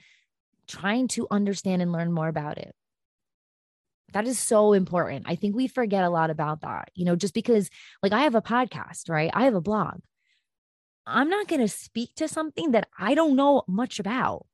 trying 0.68 1.08
to 1.10 1.28
understand 1.30 1.82
and 1.82 1.92
learn 1.92 2.12
more 2.12 2.28
about 2.28 2.58
it. 2.58 2.74
That 4.14 4.28
is 4.28 4.38
so 4.38 4.74
important. 4.74 5.26
I 5.28 5.36
think 5.36 5.56
we 5.56 5.68
forget 5.68 6.04
a 6.04 6.10
lot 6.10 6.30
about 6.30 6.62
that. 6.62 6.90
You 6.94 7.06
know, 7.06 7.16
just 7.16 7.34
because 7.34 7.70
like 8.02 8.12
I 8.12 8.22
have 8.22 8.36
a 8.36 8.42
podcast, 8.42 9.10
right? 9.10 9.32
I 9.34 9.46
have 9.46 9.56
a 9.56 9.62
blog. 9.62 10.00
I'm 11.06 11.30
not 11.30 11.48
going 11.48 11.62
to 11.62 11.68
speak 11.68 12.16
to 12.16 12.28
something 12.28 12.72
that 12.72 12.88
I 12.98 13.14
don't 13.14 13.36
know 13.36 13.64
much 13.68 14.00
about. 14.00 14.46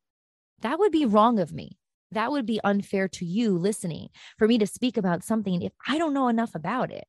That 0.62 0.80
would 0.80 0.92
be 0.92 1.06
wrong 1.06 1.40
of 1.40 1.54
me. 1.54 1.78
That 2.12 2.32
would 2.32 2.46
be 2.46 2.60
unfair 2.64 3.08
to 3.08 3.26
you 3.26 3.58
listening 3.58 4.10
for 4.38 4.48
me 4.48 4.58
to 4.58 4.66
speak 4.66 4.98
about 4.98 5.24
something 5.24 5.62
if 5.62 5.74
I 5.88 5.98
don't 5.98 6.14
know 6.14 6.28
enough 6.28 6.56
about 6.56 6.92
it. 6.92 7.06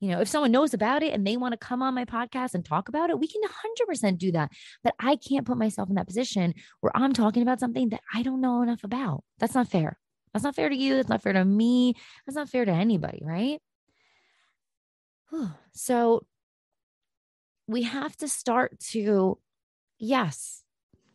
You 0.00 0.10
know, 0.10 0.20
if 0.20 0.28
someone 0.28 0.50
knows 0.50 0.74
about 0.74 1.02
it 1.02 1.14
and 1.14 1.26
they 1.26 1.36
want 1.36 1.52
to 1.52 1.58
come 1.58 1.82
on 1.82 1.94
my 1.94 2.04
podcast 2.04 2.54
and 2.54 2.64
talk 2.64 2.88
about 2.88 3.10
it, 3.10 3.18
we 3.18 3.28
can 3.28 3.42
100% 3.88 4.18
do 4.18 4.32
that. 4.32 4.50
But 4.82 4.94
I 4.98 5.16
can't 5.16 5.46
put 5.46 5.56
myself 5.56 5.88
in 5.88 5.94
that 5.94 6.06
position 6.06 6.54
where 6.80 6.92
I'm 6.94 7.12
talking 7.12 7.42
about 7.42 7.60
something 7.60 7.90
that 7.90 8.02
I 8.12 8.22
don't 8.22 8.40
know 8.40 8.62
enough 8.62 8.84
about. 8.84 9.24
That's 9.38 9.54
not 9.54 9.68
fair. 9.68 9.98
That's 10.32 10.44
not 10.44 10.56
fair 10.56 10.68
to 10.68 10.76
you. 10.76 10.96
That's 10.96 11.08
not 11.08 11.22
fair 11.22 11.32
to 11.32 11.44
me. 11.44 11.94
That's 12.26 12.36
not 12.36 12.48
fair 12.48 12.64
to 12.64 12.72
anybody, 12.72 13.22
right? 13.22 13.60
So 15.76 16.24
we 17.66 17.82
have 17.82 18.16
to 18.18 18.28
start 18.28 18.78
to, 18.90 19.38
yes, 19.98 20.62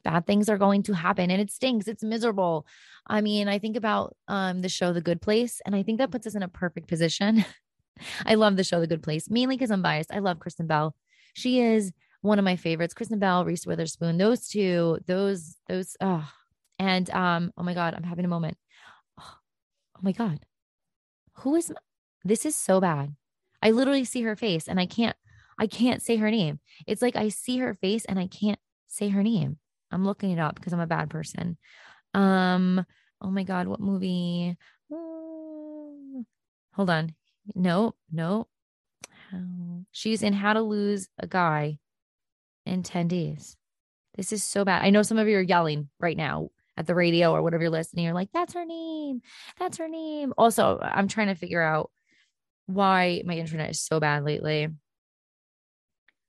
bad 0.03 0.25
things 0.25 0.49
are 0.49 0.57
going 0.57 0.83
to 0.83 0.93
happen 0.93 1.29
and 1.29 1.41
it 1.41 1.51
stinks. 1.51 1.87
It's 1.87 2.03
miserable. 2.03 2.65
I 3.07 3.21
mean, 3.21 3.47
I 3.47 3.59
think 3.59 3.75
about 3.75 4.15
um, 4.27 4.61
the 4.61 4.69
show 4.69 4.93
The 4.93 5.01
Good 5.01 5.21
Place, 5.21 5.61
and 5.65 5.75
I 5.75 5.83
think 5.83 5.97
that 5.99 6.11
puts 6.11 6.27
us 6.27 6.35
in 6.35 6.43
a 6.43 6.47
perfect 6.47 6.87
position. 6.87 7.45
I 8.25 8.35
love 8.35 8.55
the 8.55 8.63
show 8.63 8.79
The 8.79 8.87
Good 8.87 9.03
Place, 9.03 9.29
mainly 9.29 9.57
because 9.57 9.71
I'm 9.71 9.81
biased. 9.81 10.13
I 10.13 10.19
love 10.19 10.39
Kristen 10.39 10.67
Bell. 10.67 10.95
She 11.33 11.59
is 11.59 11.91
one 12.21 12.39
of 12.39 12.45
my 12.45 12.55
favorites. 12.55 12.93
Kristen 12.93 13.19
Bell, 13.19 13.45
Reese 13.45 13.65
Witherspoon, 13.65 14.17
those 14.17 14.47
two, 14.47 14.99
those, 15.05 15.55
those, 15.67 15.95
oh, 16.01 16.29
and 16.77 17.09
um, 17.09 17.51
oh 17.57 17.63
my 17.63 17.73
God, 17.73 17.93
I'm 17.93 18.03
having 18.03 18.25
a 18.25 18.29
moment 18.29 18.57
oh 19.99 20.01
my 20.01 20.11
God, 20.11 20.39
who 21.33 21.55
is 21.55 21.73
this? 22.23 22.45
Is 22.45 22.55
so 22.55 22.79
bad. 22.79 23.15
I 23.61 23.71
literally 23.71 24.05
see 24.05 24.21
her 24.23 24.35
face 24.35 24.67
and 24.67 24.79
I 24.79 24.85
can't, 24.85 25.15
I 25.59 25.67
can't 25.67 26.01
say 26.01 26.15
her 26.17 26.31
name. 26.31 26.59
It's 26.87 27.01
like 27.01 27.15
I 27.15 27.29
see 27.29 27.57
her 27.59 27.75
face 27.75 28.05
and 28.05 28.17
I 28.17 28.27
can't 28.27 28.59
say 28.87 29.09
her 29.09 29.21
name. 29.21 29.57
I'm 29.91 30.05
looking 30.05 30.31
it 30.31 30.39
up 30.39 30.55
because 30.55 30.73
I'm 30.73 30.79
a 30.79 30.87
bad 30.87 31.09
person. 31.09 31.57
Um, 32.13 32.85
oh 33.21 33.29
my 33.29 33.43
God, 33.43 33.67
what 33.67 33.79
movie? 33.79 34.57
hold 36.73 36.89
on. 36.89 37.13
No, 37.55 37.93
no. 38.11 38.47
She's 39.91 40.23
in 40.23 40.33
How 40.33 40.53
to 40.53 40.61
Lose 40.61 41.09
a 41.19 41.27
Guy 41.27 41.77
in 42.65 42.83
10 42.83 43.09
Days. 43.09 43.57
This 44.15 44.31
is 44.31 44.43
so 44.43 44.63
bad. 44.63 44.83
I 44.83 44.89
know 44.89 45.01
some 45.01 45.17
of 45.17 45.27
you 45.27 45.37
are 45.37 45.41
yelling 45.41 45.89
right 45.99 46.17
now 46.17 46.49
at 46.77 46.87
the 46.87 46.95
radio 46.95 47.33
or 47.33 47.41
whatever 47.41 47.63
you're 47.63 47.71
listening, 47.71 48.05
you're 48.05 48.13
like, 48.13 48.29
that's 48.33 48.53
her 48.53 48.65
name. 48.65 49.21
That's 49.59 49.77
her 49.77 49.89
name. 49.89 50.33
Also, 50.37 50.79
I'm 50.81 51.09
trying 51.09 51.27
to 51.27 51.35
figure 51.35 51.61
out 51.61 51.91
why 52.67 53.21
my 53.25 53.33
internet 53.33 53.71
is 53.71 53.81
so 53.81 53.99
bad 53.99 54.23
lately. 54.23 54.69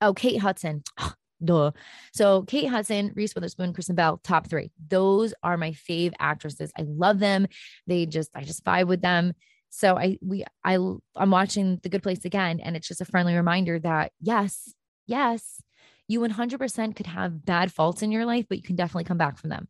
Oh, 0.01 0.13
Kate 0.13 0.39
Hudson. 0.39 0.83
Duh. 1.43 1.71
So 2.13 2.43
Kate 2.43 2.67
Hudson, 2.67 3.11
Reese 3.15 3.33
Witherspoon, 3.33 3.73
Kristen 3.73 3.95
Bell, 3.95 4.19
top 4.23 4.47
three. 4.47 4.71
Those 4.89 5.33
are 5.41 5.57
my 5.57 5.71
fave 5.71 6.13
actresses. 6.19 6.71
I 6.77 6.83
love 6.83 7.17
them. 7.19 7.47
They 7.87 8.05
just, 8.05 8.29
I 8.35 8.43
just 8.43 8.63
vibe 8.63 8.87
with 8.87 9.01
them. 9.01 9.33
So 9.69 9.97
I, 9.97 10.17
we, 10.21 10.43
I, 10.63 10.75
I'm 11.15 11.31
watching 11.31 11.79
The 11.81 11.89
Good 11.89 12.03
Place 12.03 12.25
again, 12.25 12.59
and 12.59 12.75
it's 12.75 12.87
just 12.87 13.01
a 13.01 13.05
friendly 13.05 13.35
reminder 13.35 13.79
that 13.79 14.11
yes, 14.19 14.73
yes, 15.07 15.61
you 16.07 16.19
100% 16.19 16.95
could 16.95 17.07
have 17.07 17.45
bad 17.45 17.71
faults 17.71 18.01
in 18.01 18.11
your 18.11 18.25
life, 18.25 18.45
but 18.49 18.57
you 18.57 18.63
can 18.63 18.75
definitely 18.75 19.05
come 19.05 19.17
back 19.17 19.37
from 19.37 19.49
them. 19.49 19.67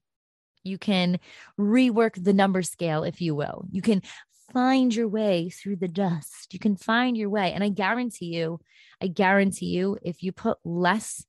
You 0.64 0.78
can 0.78 1.20
rework 1.60 2.22
the 2.22 2.34
number 2.34 2.64
scale, 2.64 3.04
if 3.04 3.22
you 3.22 3.36
will. 3.36 3.66
You 3.72 3.82
can 3.82 4.02
find 4.54 4.94
your 4.94 5.08
way 5.08 5.50
through 5.50 5.78
the 5.78 5.88
dust. 5.88 6.54
You 6.54 6.60
can 6.60 6.76
find 6.76 7.18
your 7.18 7.30
way. 7.30 7.54
And 7.54 7.64
I 7.64 7.70
guarantee 7.70 8.36
you, 8.36 8.60
I 9.02 9.08
guarantee 9.08 9.68
you, 9.68 9.98
if 10.02 10.24
you 10.24 10.32
put 10.32 10.58
less 10.64 11.26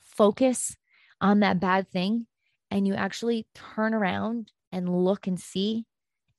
focus 0.00 0.76
on 1.20 1.40
that 1.40 1.60
bad 1.60 1.88
thing 1.88 2.26
and 2.70 2.86
you 2.86 2.94
actually 2.94 3.46
turn 3.54 3.94
around 3.94 4.52
and 4.72 5.04
look 5.04 5.26
and 5.26 5.40
see 5.40 5.84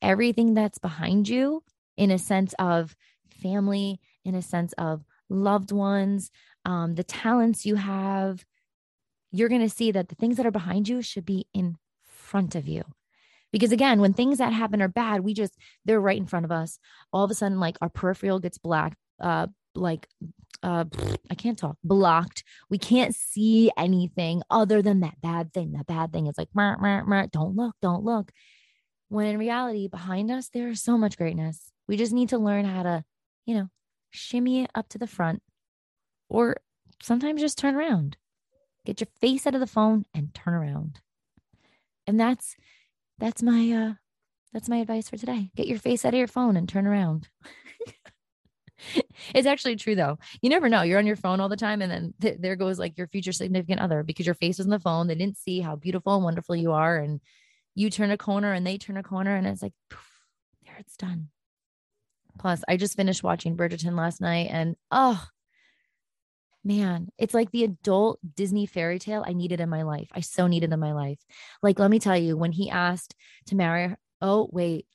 everything 0.02 0.54
that's 0.54 0.78
behind 0.78 1.28
you 1.28 1.64
in 1.98 2.12
a 2.12 2.20
sense 2.20 2.54
of 2.60 2.96
family, 3.42 4.00
in 4.24 4.36
a 4.36 4.42
sense 4.42 4.74
of 4.74 5.04
loved 5.30 5.72
ones, 5.72 6.32
um, 6.66 6.96
the 6.96 7.04
talents 7.04 7.66
you 7.66 7.76
have, 7.76 8.46
you're 9.32 9.50
going 9.50 9.62
to 9.62 9.70
see 9.70 9.92
that 9.92 10.10
the 10.10 10.16
things 10.16 10.38
that 10.38 10.46
are 10.46 10.52
behind 10.52 10.88
you 10.88 11.02
should 11.02 11.26
be 11.26 11.48
in 11.54 11.76
front 12.06 12.56
of 12.56 12.68
you. 12.68 12.84
Because 13.52 13.72
again, 13.72 14.00
when 14.00 14.14
things 14.14 14.38
that 14.38 14.54
happen 14.54 14.82
are 14.82 14.88
bad, 14.88 15.22
we 15.22 15.34
just, 15.34 15.56
they're 15.86 16.00
right 16.00 16.18
in 16.18 16.28
front 16.28 16.46
of 16.46 16.52
us. 16.52 16.80
All 17.12 17.24
of 17.24 17.32
a 17.32 17.34
sudden, 17.34 17.60
like 17.60 17.78
our 17.82 17.90
peripheral 17.90 18.40
gets 18.40 18.58
black, 18.58 18.96
uh, 19.20 19.48
like, 19.76 20.08
uh, 20.62 20.86
I 21.32 21.36
can't 21.36 21.58
talk, 21.58 21.78
blocked. 21.84 22.44
We 22.70 22.78
can't 22.78 23.16
see 23.16 23.72
anything 23.78 24.44
other 24.50 24.82
than 24.82 25.00
that 25.00 25.22
bad 25.22 25.54
thing. 25.54 25.72
That 25.72 25.88
bad 25.88 26.12
thing 26.12 26.28
is 26.28 26.38
like, 26.38 26.50
meh, 26.54 26.76
meh, 26.78 27.04
meh, 27.04 27.28
don't 27.32 27.56
look, 27.56 27.76
don't 27.82 28.04
look. 28.04 28.32
When 29.08 29.26
in 29.26 29.40
reality, 29.40 29.88
behind 29.88 30.30
us, 30.30 30.50
there 30.50 30.68
is 30.68 30.84
so 30.84 30.98
much 30.98 31.18
greatness. 31.18 31.72
We 31.88 31.98
just 31.98 32.14
need 32.14 32.30
to 32.30 32.38
learn 32.38 32.66
how 32.66 32.84
to, 32.84 33.04
you 33.46 33.56
know, 33.56 33.70
shimmy 34.12 34.64
it 34.64 34.72
up 34.76 34.90
to 34.90 34.98
the 34.98 35.08
front 35.08 35.42
or 36.30 36.58
sometimes 37.02 37.42
just 37.42 37.58
turn 37.58 37.76
around. 37.76 38.18
Get 38.86 39.02
your 39.02 39.08
face 39.20 39.48
out 39.48 39.56
of 39.56 39.62
the 39.62 39.68
phone 39.68 40.06
and 40.14 40.34
turn 40.34 40.54
around. 40.54 41.00
And 42.06 42.20
that's 42.20 42.56
that's 43.20 43.44
my 43.44 43.72
uh 43.72 43.94
that's 44.54 44.70
my 44.70 44.78
advice 44.78 45.10
for 45.10 45.18
today. 45.18 45.52
Get 45.56 45.68
your 45.68 45.78
face 45.78 46.06
out 46.06 46.14
of 46.14 46.18
your 46.18 46.28
phone 46.28 46.58
and 46.58 46.68
turn 46.68 46.88
around. 46.88 47.28
it's 49.36 49.48
actually 49.48 49.76
true 49.76 49.96
though. 49.96 50.18
You 50.42 50.50
never 50.50 50.70
know. 50.70 50.82
You're 50.82 51.00
on 51.00 51.08
your 51.08 51.16
phone 51.16 51.40
all 51.40 51.50
the 51.50 51.56
time, 51.56 51.82
and 51.82 51.92
then 51.92 52.14
th- 52.20 52.38
there 52.40 52.56
goes 52.56 52.80
like 52.80 52.98
your 52.98 53.08
future 53.08 53.32
significant 53.32 53.82
other 53.82 54.04
because 54.04 54.26
your 54.26 54.36
face 54.36 54.58
was 54.58 54.68
on 54.68 54.72
the 54.72 54.80
phone. 54.80 55.08
They 55.08 55.16
didn't 55.16 55.38
see 55.38 55.60
how 55.60 55.76
beautiful 55.76 56.16
and 56.16 56.24
wonderful 56.24 56.56
you 56.56 56.72
are, 56.72 56.98
and 56.98 57.20
you 57.76 57.90
turn 57.90 58.12
a 58.12 58.18
corner 58.18 58.54
and 58.54 58.66
they 58.66 58.78
turn 58.78 58.98
a 58.98 59.04
corner, 59.04 59.36
and 59.36 59.46
it's 59.46 59.62
like, 59.62 59.74
poof, 59.90 60.00
there 60.66 60.76
it's 60.80 60.98
done. 60.98 61.30
Plus, 62.40 62.64
I 62.68 62.78
just 62.78 62.96
finished 62.96 63.24
watching 63.24 63.58
Bridgerton 63.58 63.96
last 63.96 64.22
night 64.22 64.48
and 64.50 64.76
oh, 64.92 65.24
man, 66.64 67.10
it's 67.18 67.34
like 67.34 67.52
the 67.52 67.64
adult 67.64 68.20
Disney 68.36 68.66
fairy 68.66 69.00
tale 69.00 69.24
I 69.26 69.34
needed 69.34 69.60
in 69.60 69.70
my 69.70 69.84
life. 69.84 70.10
I 70.14 70.22
so 70.22 70.48
needed 70.48 70.74
in 70.74 70.80
my 70.80 70.94
life. 70.94 71.20
Like, 71.64 71.80
let 71.80 71.92
me 71.92 72.00
tell 72.00 72.18
you, 72.18 72.38
when 72.38 72.52
he 72.52 72.70
asked 72.70 73.16
to 73.48 73.56
marry 73.56 73.90
her, 73.90 73.98
oh, 74.22 74.50
wait, 74.52 74.86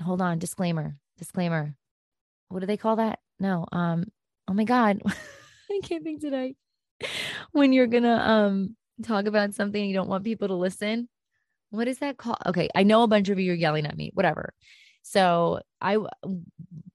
hold 0.00 0.22
on, 0.22 0.38
disclaimer, 0.38 0.96
disclaimer. 1.18 1.74
What 2.48 2.60
do 2.60 2.66
they 2.66 2.76
call 2.76 2.96
that? 2.96 3.18
No, 3.38 3.66
um, 3.72 4.04
oh 4.48 4.54
my 4.54 4.64
God, 4.64 5.02
I 5.70 5.80
can't 5.82 6.04
think 6.04 6.20
today. 6.20 6.54
When 7.50 7.72
you're 7.72 7.88
gonna 7.88 8.14
um 8.14 8.76
talk 9.02 9.26
about 9.26 9.54
something 9.54 9.84
you 9.84 9.94
don't 9.94 10.08
want 10.08 10.24
people 10.24 10.48
to 10.48 10.54
listen. 10.54 11.08
What 11.70 11.88
is 11.88 11.98
that 11.98 12.18
called? 12.18 12.38
Okay, 12.46 12.68
I 12.74 12.82
know 12.82 13.02
a 13.02 13.08
bunch 13.08 13.28
of 13.30 13.38
you 13.38 13.52
are 13.52 13.56
yelling 13.56 13.86
at 13.86 13.96
me, 13.96 14.10
whatever. 14.14 14.52
So 15.02 15.60
I 15.80 15.96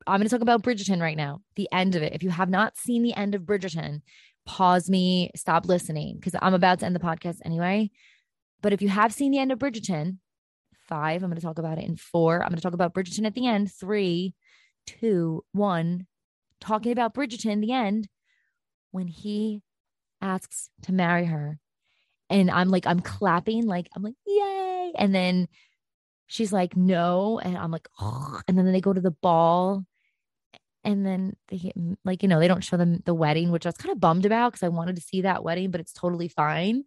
I'm 0.08 0.20
going 0.20 0.24
to 0.24 0.30
talk 0.30 0.42
about 0.42 0.64
Bridgerton 0.64 1.02
right 1.02 1.18
now. 1.18 1.42
The 1.56 1.68
end 1.72 1.96
of 1.96 2.02
it. 2.02 2.14
If 2.14 2.24
you 2.24 2.30
have 2.30 2.50
not 2.50 2.78
seen 2.78 3.04
the 3.04 3.14
end 3.14 3.36
of 3.36 3.42
Bridgerton, 3.44 4.02
pause 4.46 4.90
me, 4.90 5.30
stop 5.36 5.66
listening 5.66 6.16
because 6.16 6.34
I'm 6.42 6.54
about 6.54 6.80
to 6.80 6.86
end 6.86 6.96
the 6.96 7.02
podcast 7.02 7.40
anyway. 7.44 7.92
But 8.62 8.74
if 8.74 8.82
you 8.82 8.90
have 8.90 9.14
seen 9.14 9.32
the 9.32 9.40
end 9.40 9.52
of 9.52 9.60
Bridgerton, 9.60 10.18
five, 10.88 11.22
I'm 11.22 11.30
going 11.30 11.40
to 11.40 11.46
talk 11.46 11.60
about 11.60 11.78
it 11.78 11.84
in 11.84 11.98
four. 11.98 12.42
I'm 12.42 12.50
going 12.50 12.56
to 12.56 12.62
talk 12.62 12.74
about 12.74 12.94
Bridgerton 12.94 13.26
at 13.26 13.36
the 13.36 13.48
end. 13.48 13.72
Three, 13.72 14.34
two, 14.86 15.44
one. 15.52 16.08
Talking 16.60 16.92
about 16.92 17.14
Bridgerton, 17.14 17.62
the 17.62 17.74
end, 17.74 18.08
when 18.92 19.08
he 19.08 19.62
asks 20.22 20.70
to 20.84 20.94
marry 20.94 21.26
her. 21.26 21.60
And 22.30 22.50
I'm 22.50 22.70
like, 22.70 22.88
I'm 22.88 23.00
clapping, 23.00 23.68
like, 23.68 23.90
I'm 23.96 24.02
like, 24.02 24.16
yay. 24.26 24.92
And 24.98 25.14
then 25.14 25.48
she's 26.28 26.54
like, 26.54 26.78
no. 26.78 27.40
And 27.40 27.58
I'm 27.58 27.72
like, 27.72 27.88
oh. 28.00 28.40
and 28.48 28.58
then 28.58 28.72
they 28.72 28.82
go 28.82 28.94
to 28.94 29.02
the 29.02 29.12
ball. 29.12 29.86
And 30.84 31.06
then 31.06 31.36
they 31.50 31.74
like, 32.06 32.24
you 32.24 32.30
know, 32.30 32.40
they 32.40 32.48
don't 32.48 32.64
show 32.64 32.78
them 32.78 33.02
the 33.06 33.14
wedding, 33.14 33.52
which 33.52 33.66
I 33.66 33.70
was 33.70 33.78
kind 33.78 33.92
of 33.92 34.00
bummed 34.00 34.26
about 34.26 34.54
because 34.54 34.64
I 34.64 34.70
wanted 34.70 34.96
to 34.96 35.02
see 35.02 35.22
that 35.22 35.44
wedding, 35.44 35.72
but 35.72 35.82
it's 35.82 35.92
totally 35.92 36.30
fine. 36.30 36.84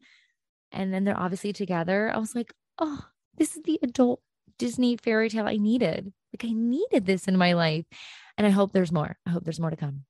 And 0.72 0.94
then 0.94 1.05
they're 1.05 1.18
obviously 1.18 1.53
together. 1.53 2.11
I 2.14 2.18
was 2.18 2.35
like, 2.35 2.55
oh, 2.79 3.05
this 3.37 3.57
is 3.57 3.62
the 3.64 3.79
adult 3.83 4.22
Disney 4.59 4.96
fairy 4.96 5.29
tale 5.29 5.46
I 5.46 5.57
needed. 5.57 6.12
Like 6.33 6.48
I 6.48 6.53
needed 6.55 7.05
this 7.05 7.29
in 7.29 7.37
my 7.37 7.53
life. 7.55 7.85
And 8.38 8.46
I 8.46 8.50
hope 8.50 8.72
there's 8.72 8.92
more. 8.92 9.18
I 9.26 9.31
hope 9.31 9.44
there's 9.44 9.61
more 9.61 9.70
to 9.70 9.76
come. 9.76 10.05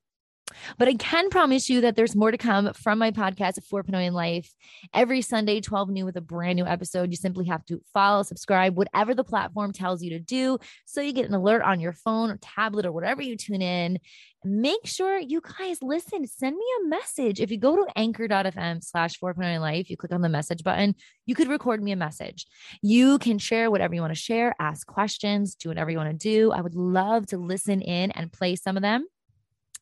But 0.78 0.88
I 0.88 0.94
can 0.94 1.30
promise 1.30 1.68
you 1.68 1.80
that 1.82 1.96
there's 1.96 2.16
more 2.16 2.30
to 2.30 2.38
come 2.38 2.72
from 2.74 2.98
my 2.98 3.10
podcast, 3.10 3.58
4.0 3.72 4.06
in 4.06 4.12
Life. 4.12 4.52
Every 4.94 5.22
Sunday, 5.22 5.60
12 5.60 5.90
new 5.90 6.04
with 6.04 6.16
a 6.16 6.20
brand 6.20 6.56
new 6.56 6.66
episode. 6.66 7.10
You 7.10 7.16
simply 7.16 7.46
have 7.46 7.64
to 7.66 7.80
follow, 7.92 8.22
subscribe, 8.22 8.76
whatever 8.76 9.14
the 9.14 9.24
platform 9.24 9.72
tells 9.72 10.02
you 10.02 10.10
to 10.10 10.18
do. 10.18 10.58
So 10.84 11.00
you 11.00 11.12
get 11.12 11.26
an 11.26 11.34
alert 11.34 11.62
on 11.62 11.80
your 11.80 11.92
phone 11.92 12.30
or 12.30 12.38
tablet 12.40 12.86
or 12.86 12.92
whatever 12.92 13.22
you 13.22 13.36
tune 13.36 13.62
in. 13.62 13.98
Make 14.42 14.86
sure 14.86 15.18
you 15.18 15.42
guys 15.58 15.82
listen. 15.82 16.26
Send 16.26 16.56
me 16.56 16.64
a 16.80 16.88
message. 16.88 17.40
If 17.40 17.50
you 17.50 17.58
go 17.58 17.76
to 17.76 17.86
anchor.fm 17.94 18.82
slash 18.82 19.18
4.0 19.18 19.56
in 19.56 19.60
Life, 19.60 19.90
you 19.90 19.98
click 19.98 20.12
on 20.12 20.22
the 20.22 20.30
message 20.30 20.62
button, 20.62 20.94
you 21.26 21.34
could 21.34 21.48
record 21.48 21.82
me 21.82 21.92
a 21.92 21.96
message. 21.96 22.46
You 22.80 23.18
can 23.18 23.38
share 23.38 23.70
whatever 23.70 23.94
you 23.94 24.00
want 24.00 24.14
to 24.14 24.20
share, 24.20 24.54
ask 24.58 24.86
questions, 24.86 25.54
do 25.54 25.68
whatever 25.68 25.90
you 25.90 25.98
want 25.98 26.10
to 26.10 26.16
do. 26.16 26.52
I 26.52 26.62
would 26.62 26.74
love 26.74 27.26
to 27.28 27.36
listen 27.36 27.82
in 27.82 28.10
and 28.12 28.32
play 28.32 28.56
some 28.56 28.76
of 28.76 28.82
them. 28.82 29.06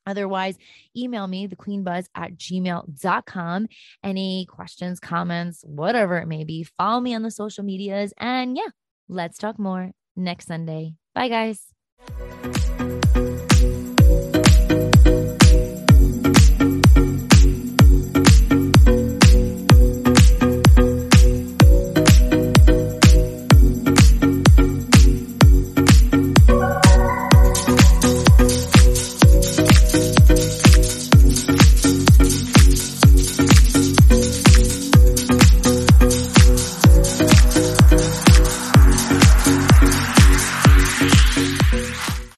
Otherwise, 0.09 0.57
email 0.97 1.27
me, 1.27 1.47
thequeenbuzz 1.47 2.07
at 2.15 2.37
gmail.com. 2.37 3.69
Any 4.03 4.47
questions, 4.47 4.99
comments, 4.99 5.63
whatever 5.67 6.17
it 6.17 6.27
may 6.27 6.45
be, 6.45 6.65
follow 6.65 7.01
me 7.01 7.15
on 7.15 7.23
the 7.23 7.31
social 7.31 7.63
medias. 7.63 8.15
And 8.19 8.57
yeah, 8.57 8.71
let's 9.09 9.39
talk 9.39 9.59
more 9.59 9.93
next 10.17 10.47
Sunday. 10.47 10.95
Bye, 11.15 11.29
guys. 11.29 11.67